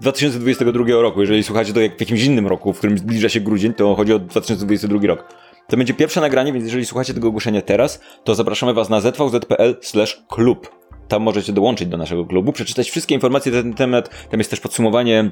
2022 0.00 0.84
roku. 0.88 1.20
Jeżeli 1.20 1.42
słuchacie 1.42 1.72
to 1.72 1.80
jak 1.80 1.96
w 1.96 2.00
jakimś 2.00 2.24
innym 2.24 2.46
roku, 2.46 2.72
w 2.72 2.78
którym 2.78 2.98
zbliża 2.98 3.28
się 3.28 3.40
grudzień, 3.40 3.74
to 3.74 3.94
chodzi 3.94 4.12
o 4.12 4.18
2022 4.18 5.06
rok. 5.06 5.34
To 5.68 5.76
będzie 5.76 5.94
pierwsze 5.94 6.20
nagranie, 6.20 6.52
więc 6.52 6.64
jeżeli 6.64 6.86
słuchacie 6.86 7.14
tego 7.14 7.28
ogłoszenia 7.28 7.62
teraz, 7.62 8.00
to 8.24 8.34
zapraszamy 8.34 8.74
Was 8.74 8.88
na 8.88 9.00
zvz.pl 9.00 9.76
klub. 10.28 10.79
Tam 11.10 11.22
możecie 11.22 11.52
dołączyć 11.52 11.88
do 11.88 11.96
naszego 11.96 12.26
klubu, 12.26 12.52
przeczytać 12.52 12.90
wszystkie 12.90 13.14
informacje 13.14 13.52
na 13.52 13.62
ten 13.62 13.74
temat. 13.74 14.28
Tam 14.30 14.40
jest 14.40 14.50
też 14.50 14.60
podsumowanie 14.60 15.30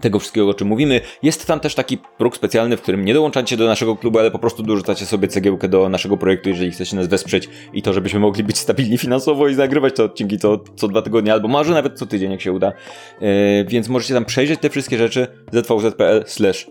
tego 0.00 0.18
wszystkiego, 0.18 0.48
o 0.48 0.54
czym 0.54 0.68
mówimy. 0.68 1.00
Jest 1.22 1.46
tam 1.46 1.60
też 1.60 1.74
taki 1.74 1.98
próg 2.18 2.36
specjalny, 2.36 2.76
w 2.76 2.82
którym 2.82 3.04
nie 3.04 3.14
dołączacie 3.14 3.56
do 3.56 3.66
naszego 3.66 3.96
klubu, 3.96 4.18
ale 4.18 4.30
po 4.30 4.38
prostu 4.38 4.62
dorzucacie 4.62 5.06
sobie 5.06 5.28
cegiełkę 5.28 5.68
do 5.68 5.88
naszego 5.88 6.16
projektu, 6.16 6.48
jeżeli 6.48 6.70
chcecie 6.70 6.96
nas 6.96 7.06
wesprzeć 7.06 7.48
i 7.72 7.82
to, 7.82 7.92
żebyśmy 7.92 8.20
mogli 8.20 8.44
być 8.44 8.58
stabilni 8.58 8.98
finansowo 8.98 9.48
i 9.48 9.56
nagrywać 9.56 9.96
te 9.96 10.04
odcinki 10.04 10.38
co, 10.38 10.58
co 10.76 10.88
dwa 10.88 11.02
tygodnie, 11.02 11.32
albo 11.32 11.48
może 11.48 11.74
nawet 11.74 11.98
co 11.98 12.06
tydzień, 12.06 12.30
jak 12.30 12.40
się 12.40 12.52
uda. 12.52 12.72
Yy, 13.20 13.28
więc 13.68 13.88
możecie 13.88 14.14
tam 14.14 14.24
przejrzeć 14.24 14.60
te 14.60 14.70
wszystkie 14.70 14.98
rzeczy 14.98 15.26
zvz.pl 15.52 16.24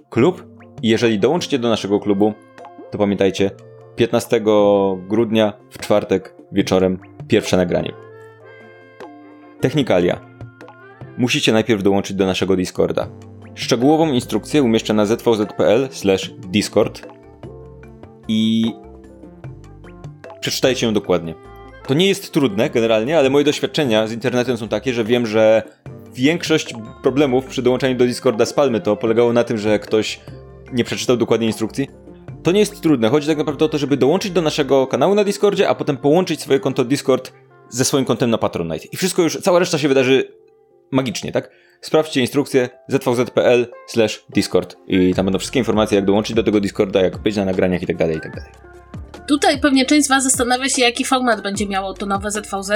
klub 0.09 0.45
i 0.83 0.89
jeżeli 0.89 1.19
dołączycie 1.19 1.59
do 1.59 1.69
naszego 1.69 1.99
klubu, 1.99 2.33
to 2.91 2.97
pamiętajcie, 2.97 3.51
15 3.95 4.41
grudnia 5.07 5.53
w 5.69 5.77
czwartek 5.77 6.35
wieczorem 6.51 6.99
pierwsze 7.27 7.57
nagranie. 7.57 8.08
Technikalia. 9.61 10.19
Musicie 11.17 11.53
najpierw 11.53 11.83
dołączyć 11.83 12.17
do 12.17 12.25
naszego 12.25 12.55
Discorda. 12.55 13.07
Szczegółową 13.55 14.11
instrukcję 14.11 14.63
umieszczę 14.63 14.93
na 14.93 15.05
zvz.pl 15.05 15.89
discord 16.47 17.07
i 18.27 18.71
przeczytajcie 20.39 20.85
ją 20.85 20.93
dokładnie. 20.93 21.35
To 21.87 21.93
nie 21.93 22.07
jest 22.07 22.31
trudne 22.33 22.69
generalnie, 22.69 23.17
ale 23.17 23.29
moje 23.29 23.45
doświadczenia 23.45 24.07
z 24.07 24.11
internetem 24.11 24.57
są 24.57 24.67
takie, 24.67 24.93
że 24.93 25.03
wiem, 25.03 25.25
że 25.25 25.63
większość 26.13 26.73
problemów 27.03 27.45
przy 27.45 27.61
dołączaniu 27.61 27.95
do 27.95 28.05
Discorda 28.05 28.45
spalmy 28.45 28.81
to 28.81 28.95
polegało 28.95 29.33
na 29.33 29.43
tym, 29.43 29.57
że 29.57 29.79
ktoś 29.79 30.19
nie 30.73 30.83
przeczytał 30.83 31.17
dokładnie 31.17 31.47
instrukcji. 31.47 31.87
To 32.43 32.51
nie 32.51 32.59
jest 32.59 32.81
trudne. 32.81 33.09
Chodzi 33.09 33.27
tak 33.27 33.37
naprawdę 33.37 33.65
o 33.65 33.69
to, 33.69 33.77
żeby 33.77 33.97
dołączyć 33.97 34.31
do 34.31 34.41
naszego 34.41 34.87
kanału 34.87 35.15
na 35.15 35.23
Discordzie, 35.23 35.69
a 35.69 35.75
potem 35.75 35.97
połączyć 35.97 36.41
swoje 36.41 36.59
konto 36.59 36.85
Discord 36.85 37.31
ze 37.69 37.85
swoim 37.85 38.05
kontem 38.05 38.29
na 38.29 38.37
Patronite. 38.37 38.87
I 38.91 38.97
wszystko 38.97 39.21
już, 39.21 39.37
cała 39.37 39.59
reszta 39.59 39.77
się 39.77 39.87
wydarzy 39.87 40.33
magicznie, 40.91 41.31
tak? 41.31 41.49
Sprawdźcie 41.81 42.21
instrukcję 42.21 42.69
zvz.pl 42.87 43.67
discord 44.29 44.77
i 44.87 45.13
tam 45.13 45.25
będą 45.25 45.39
wszystkie 45.39 45.59
informacje, 45.59 45.95
jak 45.95 46.05
dołączyć 46.05 46.35
do 46.35 46.43
tego 46.43 46.59
Discorda, 46.59 47.01
jak 47.01 47.17
być 47.17 47.35
na 47.35 47.45
nagraniach 47.45 47.81
i 47.81 47.87
tak 47.87 47.97
Tutaj 49.29 49.59
pewnie 49.59 49.85
część 49.85 50.05
z 50.05 50.09
Was 50.09 50.23
zastanawia 50.23 50.69
się, 50.69 50.81
jaki 50.81 51.05
format 51.05 51.41
będzie 51.41 51.67
miało 51.67 51.93
to 51.93 52.05
nowe 52.05 52.31
ZVZ, 52.31 52.71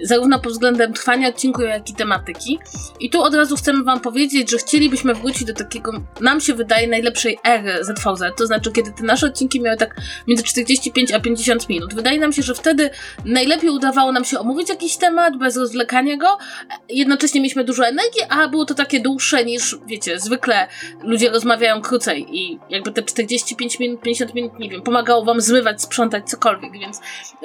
zarówno 0.00 0.38
pod 0.38 0.52
względem 0.52 0.92
trwania 0.92 1.28
odcinku, 1.28 1.62
jak 1.62 1.90
i 1.90 1.94
tematyki. 1.94 2.58
I 3.00 3.10
tu 3.10 3.22
od 3.22 3.34
razu 3.34 3.56
chcemy 3.56 3.84
Wam 3.84 4.00
powiedzieć, 4.00 4.50
że 4.50 4.58
chcielibyśmy 4.58 5.14
wrócić 5.14 5.44
do 5.44 5.54
takiego, 5.54 5.92
nam 6.20 6.40
się 6.40 6.54
wydaje, 6.54 6.88
najlepszej 6.88 7.38
ery 7.44 7.84
ZVZ, 7.84 8.22
to 8.36 8.46
znaczy, 8.46 8.72
kiedy 8.72 8.92
te 8.92 9.02
nasze 9.04 9.26
odcinki 9.26 9.60
miały 9.60 9.76
tak 9.76 9.96
między 10.26 10.42
45 10.44 11.12
a 11.12 11.20
50 11.20 11.68
minut. 11.68 11.94
Wydaje 11.94 12.20
nam 12.20 12.32
się, 12.32 12.42
że 12.42 12.54
wtedy 12.54 12.90
najlepiej 13.24 13.70
udawało 13.70 14.12
nam 14.12 14.24
się 14.24 14.38
omówić 14.38 14.68
jakiś 14.68 14.96
temat 14.96 15.38
bez 15.38 15.56
rozwlekania 15.56 16.16
go, 16.16 16.38
jednocześnie 16.88 17.40
mieliśmy 17.40 17.64
dużo 17.64 17.86
energii, 17.86 18.22
a 18.28 18.48
było 18.48 18.64
to 18.64 18.74
takie 18.74 19.00
dłuższe 19.00 19.44
niż, 19.44 19.76
wiecie, 19.86 20.20
zwykle 20.20 20.68
ludzie 21.02 21.30
rozmawiają 21.30 21.80
krócej 21.80 22.26
i 22.30 22.58
jakby 22.70 22.92
te 22.92 23.02
45 23.02 23.78
minut, 23.78 24.00
50 24.00 24.34
minut, 24.34 24.58
nie 24.58 24.68
wiem, 24.68 24.82
pomagało 24.82 25.24
Wam 25.24 25.40
zmywać, 25.40 25.82
sprzątać, 25.98 26.30
cokolwiek, 26.30 26.72
więc 26.72 27.00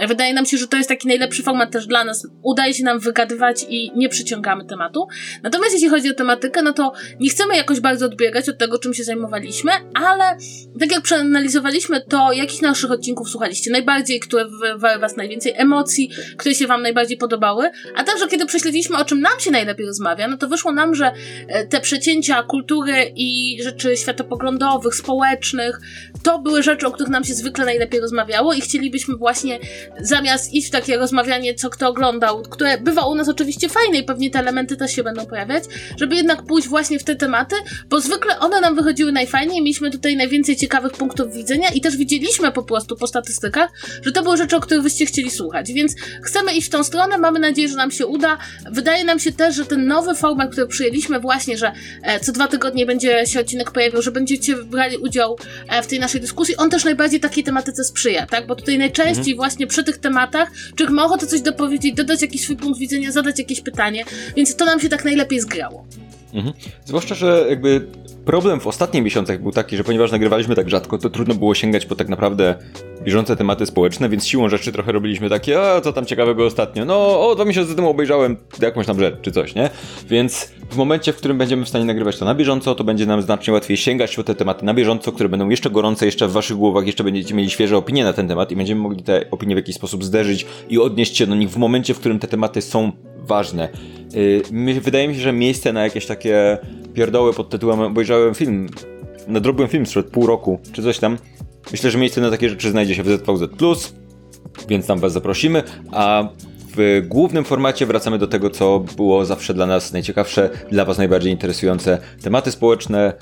wydaje 0.07 0.33
nam 0.33 0.45
się, 0.45 0.57
że 0.57 0.67
to 0.67 0.77
jest 0.77 0.89
taki 0.89 1.07
najlepszy 1.07 1.43
format 1.43 1.71
też 1.71 1.87
dla 1.87 2.03
nas. 2.03 2.27
Udaje 2.43 2.73
się 2.73 2.83
nam 2.83 2.99
wygadywać 2.99 3.65
i 3.69 3.91
nie 3.95 4.09
przyciągamy 4.09 4.65
tematu. 4.65 5.07
Natomiast 5.43 5.73
jeśli 5.73 5.89
chodzi 5.89 6.09
o 6.09 6.13
tematykę, 6.13 6.61
no 6.61 6.73
to 6.73 6.93
nie 7.19 7.29
chcemy 7.29 7.55
jakoś 7.55 7.79
bardzo 7.79 8.05
odbiegać 8.05 8.49
od 8.49 8.57
tego, 8.57 8.79
czym 8.79 8.93
się 8.93 9.03
zajmowaliśmy, 9.03 9.71
ale 9.93 10.37
tak 10.79 10.91
jak 10.91 11.01
przeanalizowaliśmy 11.01 12.01
to, 12.01 12.31
jakich 12.31 12.61
naszych 12.61 12.91
odcinków 12.91 13.29
słuchaliście 13.29 13.71
najbardziej, 13.71 14.19
które 14.19 14.45
wywołały 14.45 14.99
was 14.99 15.17
najwięcej 15.17 15.53
emocji, 15.55 16.11
które 16.37 16.55
się 16.55 16.67
wam 16.67 16.81
najbardziej 16.81 17.17
podobały, 17.17 17.69
a 17.95 18.03
także 18.03 18.27
kiedy 18.27 18.45
prześledziliśmy, 18.45 18.97
o 18.97 19.05
czym 19.05 19.21
nam 19.21 19.39
się 19.39 19.51
najlepiej 19.51 19.85
rozmawia, 19.85 20.27
no 20.27 20.37
to 20.37 20.47
wyszło 20.47 20.71
nam, 20.71 20.95
że 20.95 21.11
e, 21.47 21.67
te 21.67 21.81
przecięcia 21.81 22.43
kultury 22.43 23.11
i 23.15 23.57
rzeczy 23.63 23.97
światopoglądowych, 23.97 24.95
społecznych, 24.95 25.79
to 26.23 26.39
były 26.39 26.63
rzeczy, 26.63 26.87
o 26.87 26.91
których 26.91 27.11
nam 27.11 27.23
się 27.23 27.33
zwykle 27.33 27.65
najlepiej 27.65 27.99
rozmawiało 27.99 28.42
i 28.51 28.61
chcielibyśmy 28.61 29.15
właśnie 29.15 29.59
zamiast 29.99 30.53
iść 30.53 30.67
w 30.67 30.71
takie 30.71 30.97
rozmawianie, 30.97 31.55
co 31.55 31.69
kto 31.69 31.87
oglądał, 31.87 32.41
które 32.41 32.77
bywa 32.77 33.05
u 33.05 33.15
nas 33.15 33.29
oczywiście 33.29 33.69
fajne 33.69 33.97
i 33.97 34.03
pewnie 34.03 34.31
te 34.31 34.39
elementy 34.39 34.77
też 34.77 34.95
się 34.95 35.03
będą 35.03 35.25
pojawiać, 35.25 35.63
żeby 35.99 36.15
jednak 36.15 36.43
pójść 36.43 36.67
właśnie 36.67 36.99
w 36.99 37.03
te 37.03 37.15
tematy, 37.15 37.55
bo 37.89 38.01
zwykle 38.01 38.39
one 38.39 38.61
nam 38.61 38.75
wychodziły 38.75 39.11
najfajniej, 39.11 39.61
mieliśmy 39.61 39.91
tutaj 39.91 40.15
najwięcej 40.15 40.55
ciekawych 40.55 40.91
punktów 40.91 41.33
widzenia 41.33 41.69
i 41.69 41.81
też 41.81 41.97
widzieliśmy 41.97 42.51
po 42.51 42.63
prostu 42.63 42.95
po 42.95 43.07
statystykach, 43.07 43.71
że 44.01 44.11
to 44.11 44.23
były 44.23 44.37
rzeczy, 44.37 44.55
o 44.55 44.59
których 44.59 44.83
byście 44.83 45.05
chcieli 45.05 45.31
słuchać, 45.31 45.73
więc 45.73 45.95
chcemy 46.23 46.53
iść 46.53 46.67
w 46.67 46.71
tą 46.71 46.83
stronę, 46.83 47.17
mamy 47.17 47.39
nadzieję, 47.39 47.69
że 47.69 47.75
nam 47.75 47.91
się 47.91 48.07
uda. 48.07 48.37
Wydaje 48.71 49.03
nam 49.03 49.19
się 49.19 49.31
też, 49.31 49.55
że 49.55 49.65
ten 49.65 49.87
nowy 49.87 50.15
format, 50.15 50.51
który 50.51 50.67
przyjęliśmy 50.67 51.19
właśnie, 51.19 51.57
że 51.57 51.71
e, 52.03 52.19
co 52.19 52.31
dwa 52.31 52.47
tygodnie 52.47 52.85
będzie 52.85 53.25
się 53.25 53.39
odcinek 53.39 53.71
pojawiał, 53.71 54.01
że 54.01 54.11
będziecie 54.11 54.55
brali 54.55 54.97
udział 54.97 55.37
e, 55.69 55.83
w 55.83 55.87
tej 55.87 55.99
naszej 55.99 56.21
dyskusji, 56.21 56.55
on 56.57 56.69
też 56.69 56.83
najbardziej 56.83 57.19
takiej 57.19 57.43
tematyce 57.43 57.83
sprzyja, 57.83 58.22
tak? 58.25 58.47
Bo 58.47 58.55
tutaj 58.55 58.77
najczęściej 58.77 59.33
mhm. 59.33 59.35
właśnie 59.35 59.67
przy 59.67 59.83
tych 59.83 59.97
tematach 59.97 60.51
człowiek 60.75 60.95
ma 60.95 61.05
ochotę 61.05 61.27
coś 61.27 61.41
dopowiedzieć, 61.41 61.93
dodać 61.93 62.21
jakiś 62.21 62.41
swój 62.43 62.55
punkt 62.55 62.79
widzenia, 62.79 63.11
zadać 63.11 63.39
jakieś 63.39 63.61
pytanie, 63.61 64.05
więc 64.35 64.55
to 64.55 64.65
nam 64.65 64.79
się 64.79 64.89
tak 64.89 65.05
najlepiej 65.05 65.41
zgrało. 65.41 65.85
Mhm. 66.33 66.53
Zwłaszcza, 66.85 67.15
że 67.15 67.45
jakby 67.49 67.87
problem 68.25 68.59
w 68.59 68.67
ostatnich 68.67 69.03
miesiącach 69.03 69.41
był 69.41 69.51
taki, 69.51 69.77
że 69.77 69.83
ponieważ 69.83 70.11
nagrywaliśmy 70.11 70.55
tak 70.55 70.69
rzadko, 70.69 70.97
to 70.97 71.09
trudno 71.09 71.35
było 71.35 71.55
sięgać 71.55 71.85
po 71.85 71.95
tak 71.95 72.09
naprawdę 72.09 72.55
bieżące 73.03 73.35
tematy 73.35 73.65
społeczne, 73.65 74.09
więc 74.09 74.27
siłą 74.27 74.49
rzeczy 74.49 74.71
trochę 74.71 74.91
robiliśmy 74.91 75.29
takie, 75.29 75.61
a 75.61 75.81
co 75.81 75.93
tam 75.93 76.05
ciekawego 76.05 76.45
ostatnio, 76.45 76.85
no 76.85 77.27
o, 77.29 77.35
dwa 77.35 77.45
miesiące 77.45 77.75
temu 77.75 77.89
obejrzałem 77.89 78.37
jakąś 78.61 78.85
tam 78.85 78.99
rzecz, 78.99 79.15
czy 79.21 79.31
coś, 79.31 79.55
nie? 79.55 79.69
Więc 80.09 80.51
w 80.69 80.75
momencie, 80.75 81.13
w 81.13 81.15
którym 81.15 81.37
będziemy 81.37 81.65
w 81.65 81.69
stanie 81.69 81.85
nagrywać 81.85 82.17
to 82.17 82.25
na 82.25 82.35
bieżąco, 82.35 82.75
to 82.75 82.83
będzie 82.83 83.05
nam 83.05 83.21
znacznie 83.21 83.53
łatwiej 83.53 83.77
sięgać 83.77 84.15
po 84.15 84.23
te 84.23 84.35
tematy 84.35 84.65
na 84.65 84.73
bieżąco, 84.73 85.11
które 85.11 85.29
będą 85.29 85.49
jeszcze 85.49 85.69
gorące, 85.69 86.05
jeszcze 86.05 86.27
w 86.27 86.31
waszych 86.31 86.57
głowach, 86.57 86.85
jeszcze 86.85 87.03
będziecie 87.03 87.35
mieli 87.35 87.49
świeże 87.49 87.77
opinie 87.77 88.03
na 88.03 88.13
ten 88.13 88.27
temat 88.27 88.51
i 88.51 88.55
będziemy 88.55 88.81
mogli 88.81 89.03
te 89.03 89.25
opinie 89.31 89.55
w 89.55 89.57
jakiś 89.57 89.75
sposób 89.75 90.03
zderzyć 90.03 90.45
i 90.69 90.79
odnieść 90.79 91.17
się 91.17 91.27
do 91.27 91.35
nich 91.35 91.49
w 91.49 91.57
momencie, 91.57 91.93
w 91.93 91.99
którym 91.99 92.19
te 92.19 92.27
tematy 92.27 92.61
są 92.61 92.91
ważne. 93.23 93.69
Yy, 94.51 94.81
wydaje 94.81 95.07
mi 95.07 95.15
się, 95.15 95.21
że 95.21 95.33
miejsce 95.33 95.73
na 95.73 95.83
jakieś 95.83 96.05
takie 96.05 96.57
pierdoły 96.93 97.33
pod 97.33 97.49
tytułem 97.49 97.79
obejrzałem 97.79 98.33
film, 98.33 98.69
nadrobiłem 99.27 99.69
film 99.69 99.85
sprzed 99.85 100.05
pół 100.05 100.27
roku, 100.27 100.59
czy 100.73 100.83
coś 100.83 100.99
tam. 100.99 101.17
Myślę, 101.71 101.91
że 101.91 101.97
miejsce 101.97 102.21
na 102.21 102.31
takie 102.31 102.49
rzeczy 102.49 102.71
znajdzie 102.71 102.95
się 102.95 103.03
w 103.03 103.07
ZVZ+, 103.07 103.93
więc 104.67 104.87
tam 104.87 104.99
was 104.99 105.13
zaprosimy, 105.13 105.63
a 105.91 106.29
w 106.77 107.01
głównym 107.07 107.43
formacie 107.43 107.85
wracamy 107.85 108.17
do 108.17 108.27
tego, 108.27 108.49
co 108.49 108.79
było 108.97 109.25
zawsze 109.25 109.53
dla 109.53 109.65
nas 109.65 109.93
najciekawsze, 109.93 110.49
dla 110.71 110.85
Was 110.85 110.97
najbardziej 110.97 111.31
interesujące 111.31 111.97
tematy 112.23 112.51
społeczne, 112.51 113.13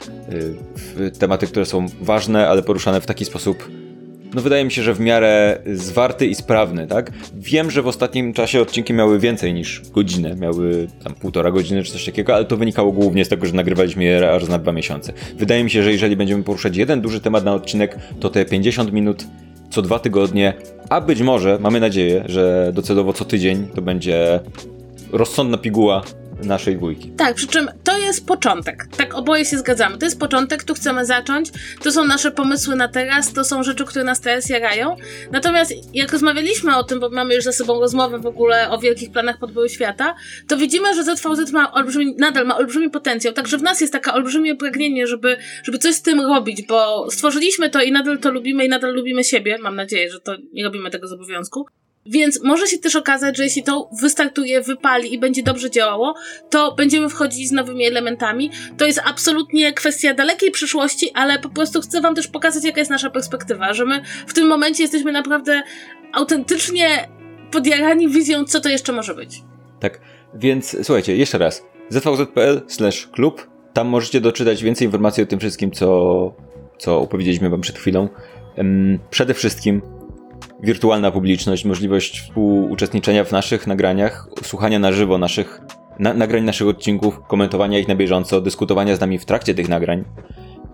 yy, 0.97 1.11
tematy, 1.11 1.47
które 1.47 1.65
są 1.65 1.85
ważne, 2.01 2.47
ale 2.47 2.63
poruszane 2.63 3.01
w 3.01 3.05
taki 3.05 3.25
sposób 3.25 3.80
no 4.33 4.41
wydaje 4.41 4.65
mi 4.65 4.71
się, 4.71 4.83
że 4.83 4.93
w 4.93 4.99
miarę 4.99 5.59
zwarty 5.73 6.27
i 6.27 6.35
sprawny, 6.35 6.87
tak? 6.87 7.11
Wiem, 7.35 7.71
że 7.71 7.81
w 7.81 7.87
ostatnim 7.87 8.33
czasie 8.33 8.61
odcinki 8.61 8.93
miały 8.93 9.19
więcej 9.19 9.53
niż 9.53 9.81
godzinę, 9.91 10.35
miały 10.35 10.87
tam 11.03 11.13
półtora 11.13 11.51
godziny 11.51 11.83
czy 11.83 11.91
coś 11.91 12.05
takiego, 12.05 12.35
ale 12.35 12.45
to 12.45 12.57
wynikało 12.57 12.91
głównie 12.91 13.25
z 13.25 13.29
tego, 13.29 13.45
że 13.45 13.53
nagrywaliśmy 13.53 14.03
je 14.03 14.31
aż 14.31 14.47
na 14.47 14.57
dwa 14.57 14.71
miesiące. 14.71 15.13
Wydaje 15.37 15.63
mi 15.63 15.69
się, 15.69 15.83
że 15.83 15.91
jeżeli 15.91 16.15
będziemy 16.15 16.43
poruszać 16.43 16.77
jeden 16.77 17.01
duży 17.01 17.19
temat 17.19 17.45
na 17.45 17.53
odcinek, 17.53 17.97
to 18.19 18.29
te 18.29 18.45
50 18.45 18.93
minut 18.93 19.25
co 19.69 19.81
dwa 19.81 19.99
tygodnie, 19.99 20.53
a 20.89 21.01
być 21.01 21.21
może, 21.21 21.59
mamy 21.59 21.79
nadzieję, 21.79 22.23
że 22.25 22.71
docelowo 22.75 23.13
co 23.13 23.25
tydzień 23.25 23.67
to 23.75 23.81
będzie 23.81 24.39
rozsądna 25.11 25.57
piguła 25.57 26.01
naszej 26.45 26.77
dwójki. 26.77 27.11
Tak, 27.11 27.35
przy 27.35 27.47
czym 27.47 27.69
to 27.83 27.97
jest 27.97 28.27
początek. 28.27 28.87
Tak, 28.97 29.13
oboje 29.13 29.45
się 29.45 29.57
zgadzamy. 29.57 29.97
To 29.97 30.05
jest 30.05 30.19
początek, 30.19 30.63
tu 30.63 30.73
chcemy 30.73 31.05
zacząć. 31.05 31.49
To 31.83 31.91
są 31.91 32.05
nasze 32.05 32.31
pomysły 32.31 32.75
na 32.75 32.87
teraz, 32.87 33.33
to 33.33 33.43
są 33.43 33.63
rzeczy, 33.63 33.85
które 33.85 34.03
nas 34.05 34.21
teraz 34.21 34.49
jarają. 34.49 34.95
Natomiast 35.31 35.73
jak 35.95 36.11
rozmawialiśmy 36.11 36.75
o 36.77 36.83
tym, 36.83 36.99
bo 36.99 37.09
mamy 37.09 37.35
już 37.35 37.43
za 37.43 37.51
sobą 37.51 37.79
rozmowę 37.79 38.19
w 38.19 38.25
ogóle 38.25 38.69
o 38.69 38.79
wielkich 38.79 39.11
planach 39.11 39.39
podboju 39.39 39.69
świata, 39.69 40.15
to 40.47 40.57
widzimy, 40.57 40.95
że 40.95 41.03
ZVZ 41.03 41.51
ma 41.51 41.73
olbrzymi, 41.73 42.15
nadal 42.17 42.45
ma 42.47 42.57
olbrzymi 42.57 42.89
potencjał. 42.89 43.33
Także 43.33 43.57
w 43.57 43.63
nas 43.63 43.81
jest 43.81 43.93
taka 43.93 44.13
olbrzymie 44.13 44.55
pragnienie, 44.55 45.07
żeby, 45.07 45.37
żeby 45.63 45.77
coś 45.77 45.95
z 45.95 46.01
tym 46.01 46.21
robić, 46.21 46.67
bo 46.67 47.07
stworzyliśmy 47.11 47.69
to 47.69 47.81
i 47.81 47.91
nadal 47.91 48.19
to 48.19 48.31
lubimy 48.31 48.65
i 48.65 48.69
nadal 48.69 48.93
lubimy 48.93 49.23
siebie. 49.23 49.57
Mam 49.61 49.75
nadzieję, 49.75 50.11
że 50.11 50.19
to 50.19 50.35
nie 50.53 50.63
robimy 50.63 50.89
tego 50.89 51.07
z 51.07 51.11
obowiązku. 51.11 51.65
Więc 52.05 52.43
może 52.43 52.67
się 52.67 52.77
też 52.77 52.95
okazać, 52.95 53.37
że 53.37 53.43
jeśli 53.43 53.63
to 53.63 53.89
wystartuje, 54.01 54.61
wypali 54.61 55.13
i 55.13 55.19
będzie 55.19 55.43
dobrze 55.43 55.71
działało, 55.71 56.15
to 56.49 56.75
będziemy 56.75 57.09
wchodzić 57.09 57.49
z 57.49 57.51
nowymi 57.51 57.85
elementami. 57.85 58.51
To 58.77 58.85
jest 58.85 59.01
absolutnie 59.05 59.73
kwestia 59.73 60.13
dalekiej 60.13 60.51
przyszłości, 60.51 61.11
ale 61.13 61.39
po 61.39 61.49
prostu 61.49 61.81
chcę 61.81 62.01
Wam 62.01 62.15
też 62.15 62.27
pokazać, 62.27 62.63
jaka 62.63 62.79
jest 62.79 62.91
nasza 62.91 63.09
perspektywa, 63.09 63.73
że 63.73 63.85
my 63.85 64.01
w 64.27 64.33
tym 64.33 64.47
momencie 64.47 64.83
jesteśmy 64.83 65.11
naprawdę 65.11 65.61
autentycznie 66.13 67.07
podjarani 67.51 68.09
wizją, 68.09 68.45
co 68.45 68.61
to 68.61 68.69
jeszcze 68.69 68.91
może 68.91 69.15
być. 69.15 69.41
Tak, 69.79 69.99
więc 70.33 70.77
słuchajcie, 70.83 71.15
jeszcze 71.15 71.37
raz. 71.37 71.65
zvz.pl 71.89 72.61
klub. 73.11 73.47
Tam 73.73 73.87
możecie 73.87 74.21
doczytać 74.21 74.63
więcej 74.63 74.85
informacji 74.85 75.23
o 75.23 75.25
tym 75.25 75.39
wszystkim, 75.39 75.71
co, 75.71 76.33
co 76.77 76.99
opowiedzieliśmy 76.99 77.49
Wam 77.49 77.61
przed 77.61 77.77
chwilą. 77.77 78.09
Przede 79.09 79.33
wszystkim 79.33 79.81
wirtualna 80.63 81.11
publiczność, 81.11 81.65
możliwość 81.65 82.21
współuczestniczenia 82.21 83.23
w 83.23 83.31
naszych 83.31 83.67
nagraniach, 83.67 84.29
słuchania 84.43 84.79
na 84.79 84.91
żywo 84.91 85.17
naszych 85.17 85.61
na, 85.99 86.13
nagrań 86.13 86.43
naszych 86.43 86.67
odcinków, 86.67 87.19
komentowania 87.27 87.79
ich 87.79 87.87
na 87.87 87.95
bieżąco, 87.95 88.41
dyskutowania 88.41 88.95
z 88.95 88.99
nami 88.99 89.19
w 89.19 89.25
trakcie 89.25 89.53
tych 89.53 89.69
nagrań 89.69 90.03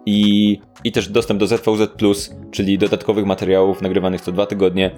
i, 0.05 0.59
i 0.83 0.91
też 0.91 1.09
dostęp 1.09 1.39
do 1.39 1.47
ZVZ+, 1.47 1.89
czyli 2.51 2.77
dodatkowych 2.77 3.25
materiałów 3.25 3.81
nagrywanych 3.81 4.21
co 4.21 4.31
dwa 4.31 4.45
tygodnie. 4.45 4.91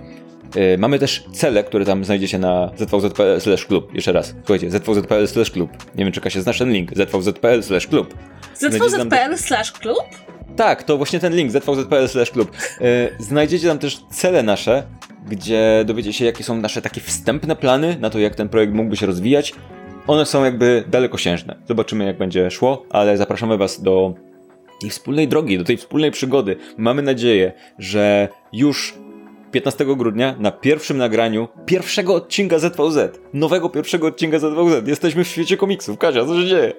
Yy, 0.55 0.77
mamy 0.77 0.99
też 0.99 1.23
cele, 1.33 1.63
które 1.63 1.85
tam 1.85 2.05
znajdziecie 2.05 2.39
na 2.39 2.71
zvz.pl 2.77 3.57
klub. 3.67 3.95
Jeszcze 3.95 4.11
raz, 4.11 4.35
słuchajcie, 4.37 4.71
zvz.pl 4.71 5.27
klub. 5.53 5.71
Nie 5.95 6.03
wiem, 6.05 6.13
czeka 6.13 6.29
się 6.29 6.41
znasz 6.41 6.59
ten 6.59 6.71
link, 6.71 6.91
zvz.pl 6.95 7.61
klub. 7.89 8.13
Tak, 10.59 10.83
to 10.83 10.97
właśnie 10.97 11.19
ten 11.19 11.35
link 11.35 11.51
zvz.pl 11.51 12.07
klub. 12.33 12.51
E, 12.81 13.09
znajdziecie 13.19 13.67
tam 13.67 13.79
też 13.79 13.99
cele 14.09 14.43
nasze, 14.43 14.83
gdzie 15.27 15.83
dowiecie 15.85 16.13
się, 16.13 16.25
jakie 16.25 16.43
są 16.43 16.57
nasze 16.57 16.81
takie 16.81 17.01
wstępne 17.01 17.55
plany 17.55 17.97
na 17.99 18.09
to, 18.09 18.19
jak 18.19 18.35
ten 18.35 18.49
projekt 18.49 18.73
mógłby 18.73 18.97
się 18.97 19.05
rozwijać. 19.05 19.53
One 20.07 20.25
są 20.25 20.43
jakby 20.43 20.83
dalekosiężne. 20.87 21.55
Zobaczymy, 21.67 22.05
jak 22.05 22.17
będzie 22.17 22.51
szło, 22.51 22.85
ale 22.89 23.17
zapraszamy 23.17 23.57
Was 23.57 23.81
do 23.81 24.13
tej 24.81 24.89
wspólnej 24.89 25.27
drogi, 25.27 25.57
do 25.57 25.63
tej 25.63 25.77
wspólnej 25.77 26.11
przygody. 26.11 26.55
Mamy 26.77 27.01
nadzieję, 27.01 27.51
że 27.77 28.27
już 28.53 28.93
15 29.51 29.85
grudnia 29.85 30.35
na 30.39 30.51
pierwszym 30.51 30.97
nagraniu 30.97 31.47
pierwszego 31.65 32.15
odcinka 32.15 32.59
ZVZ. 32.59 33.19
Nowego 33.33 33.69
pierwszego 33.69 34.07
odcinka 34.07 34.39
ZVZ. 34.39 34.87
Jesteśmy 34.87 35.23
w 35.23 35.27
świecie 35.27 35.57
komiksów. 35.57 35.97
Kasia, 35.97 36.25
co 36.25 36.41
się 36.41 36.47
dzieje? 36.47 36.73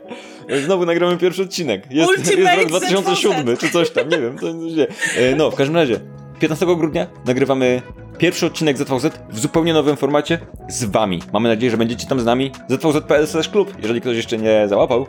Znowu 0.65 0.87
nagramy 0.87 1.19
pierwszy 1.19 1.43
odcinek. 1.43 1.87
Jest, 1.91 2.19
jest 2.19 2.57
rok 2.57 2.69
2007 2.69 3.57
czy 3.57 3.71
coś 3.71 3.91
tam, 3.91 4.09
nie 4.09 4.19
wiem. 4.19 4.39
Co 4.39 4.47
się 4.47 4.75
dzieje. 4.75 4.87
E, 5.17 5.35
no, 5.35 5.51
w 5.51 5.55
każdym 5.55 5.77
razie, 5.77 6.01
15 6.41 6.67
grudnia 6.67 7.07
nagrywamy 7.27 7.83
pierwszy 8.19 8.47
odcinek 8.47 8.79
ZVZ 8.79 9.07
w 9.31 9.39
zupełnie 9.39 9.73
nowym 9.73 9.97
formacie 9.97 10.39
z 10.69 10.85
wami. 10.85 11.23
Mamy 11.33 11.49
nadzieję, 11.49 11.71
że 11.71 11.77
będziecie 11.77 12.07
tam 12.07 12.21
z 12.21 12.25
nami. 12.25 12.53
ZVZ.pl 12.69 13.27
klub, 13.53 13.75
jeżeli 13.83 14.01
ktoś 14.01 14.17
jeszcze 14.17 14.39
nie 14.39 14.69
załapał. 14.69 15.07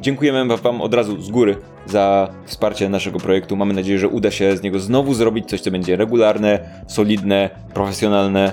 Dziękujemy 0.00 0.56
wam 0.56 0.80
od 0.80 0.94
razu 0.94 1.22
z 1.22 1.30
góry 1.30 1.56
za 1.86 2.28
wsparcie 2.44 2.88
naszego 2.88 3.18
projektu. 3.18 3.56
Mamy 3.56 3.74
nadzieję, 3.74 3.98
że 3.98 4.08
uda 4.08 4.30
się 4.30 4.56
z 4.56 4.62
niego 4.62 4.78
znowu 4.78 5.14
zrobić 5.14 5.48
coś, 5.48 5.60
co 5.60 5.70
będzie 5.70 5.96
regularne, 5.96 6.82
solidne, 6.86 7.50
profesjonalne. 7.74 8.52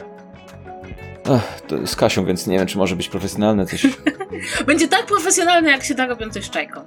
Ach, 1.29 1.61
z 1.85 1.95
Kasią, 1.95 2.25
więc 2.25 2.47
nie 2.47 2.57
wiem, 2.57 2.67
czy 2.67 2.77
może 2.77 2.95
być 2.95 3.09
profesjonalne 3.09 3.65
coś. 3.65 3.87
Będzie 4.67 4.87
tak 4.87 5.05
profesjonalne, 5.05 5.71
jak 5.71 5.83
się 5.83 5.95
da 5.95 6.07
robią 6.07 6.29
coś 6.29 6.49
czajką. 6.49 6.81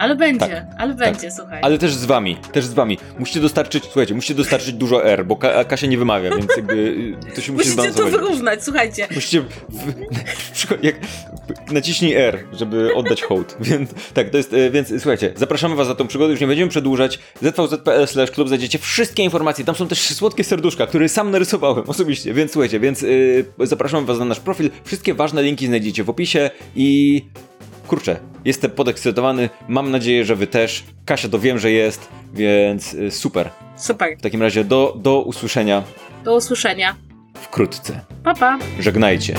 Ale 0.00 0.16
będzie, 0.16 0.46
Tak, 0.46 0.64
ale 0.78 0.94
będzie, 0.94 1.30
słuchaj. 1.30 1.60
Ale 1.62 1.78
też 1.78 1.94
z 1.94 2.04
wami, 2.04 2.36
też 2.52 2.64
z 2.64 2.74
wami. 2.74 2.98
Musicie 3.18 3.40
dostarczyć, 3.40 3.84
słuchajcie, 3.84 4.14
musicie 4.14 4.34
dostarczyć 4.34 4.72
dużo 4.72 5.04
R, 5.04 5.26
bo 5.26 5.36
Ka 5.36 5.64
Kasia 5.64 5.86
nie 5.86 5.98
wymawia, 5.98 6.30
więc 6.36 6.56
jakby 6.56 6.74
y, 6.74 7.34
to 7.34 7.40
się 7.40 7.52
musi 7.52 7.68
Musicie 7.70 7.92
to 7.92 8.04
wyrównać, 8.04 8.64
słuchajcie. 8.64 9.08
Musicie. 9.14 9.40
W, 9.40 10.82
jak, 10.82 10.94
naciśnij 11.72 12.14
R, 12.14 12.38
żeby 12.52 12.94
oddać 12.94 13.22
hołd. 13.22 13.56
Więc 13.70 13.90
tak, 14.14 14.30
to 14.30 14.36
jest. 14.36 14.52
e, 14.54 14.70
Więc 14.70 14.88
słuchajcie, 14.88 15.32
zapraszamy 15.36 15.74
Was 15.76 15.88
na 15.88 15.94
tą 15.94 16.06
przygodę, 16.06 16.30
już 16.30 16.40
nie 16.40 16.46
będziemy 16.46 16.70
przedłużać. 16.70 17.18
zvz.pl 17.42 18.28
klub 18.32 18.48
znajdziecie 18.48 18.78
wszystkie 18.78 19.22
informacje. 19.22 19.64
Tam 19.64 19.74
są 19.74 19.88
też 19.88 20.00
słodkie 20.00 20.44
serduszka, 20.44 20.86
które 20.86 21.08
sam 21.08 21.30
narysowałem 21.30 21.84
osobiście. 21.88 22.34
Więc 22.34 22.52
słuchajcie, 22.52 22.80
więc 22.80 23.02
yy, 23.02 23.44
zapraszamy 23.58 24.06
Was 24.06 24.18
na 24.18 24.24
nasz 24.24 24.40
profil. 24.40 24.70
Wszystkie 24.84 25.14
ważne 25.14 25.42
linki 25.42 25.66
znajdziecie 25.66 26.04
w 26.04 26.10
opisie 26.10 26.50
i. 26.76 27.22
Kurczę, 27.90 28.16
jestem 28.44 28.70
podekscytowany. 28.70 29.48
Mam 29.68 29.90
nadzieję, 29.90 30.24
że 30.24 30.36
Wy 30.36 30.46
też. 30.46 30.84
Kasia 31.04 31.28
to 31.28 31.38
wiem, 31.38 31.58
że 31.58 31.70
jest, 31.70 32.08
więc 32.34 32.94
y, 32.94 33.10
super. 33.10 33.50
Super. 33.76 34.16
W 34.18 34.22
takim 34.22 34.42
razie 34.42 34.64
do, 34.64 34.94
do 34.98 35.20
usłyszenia 35.22 35.82
Do 36.24 36.36
usłyszenia. 36.36 36.96
wkrótce. 37.34 38.00
Pa, 38.24 38.34
pa. 38.34 38.58
Żegnajcie. 38.80 39.34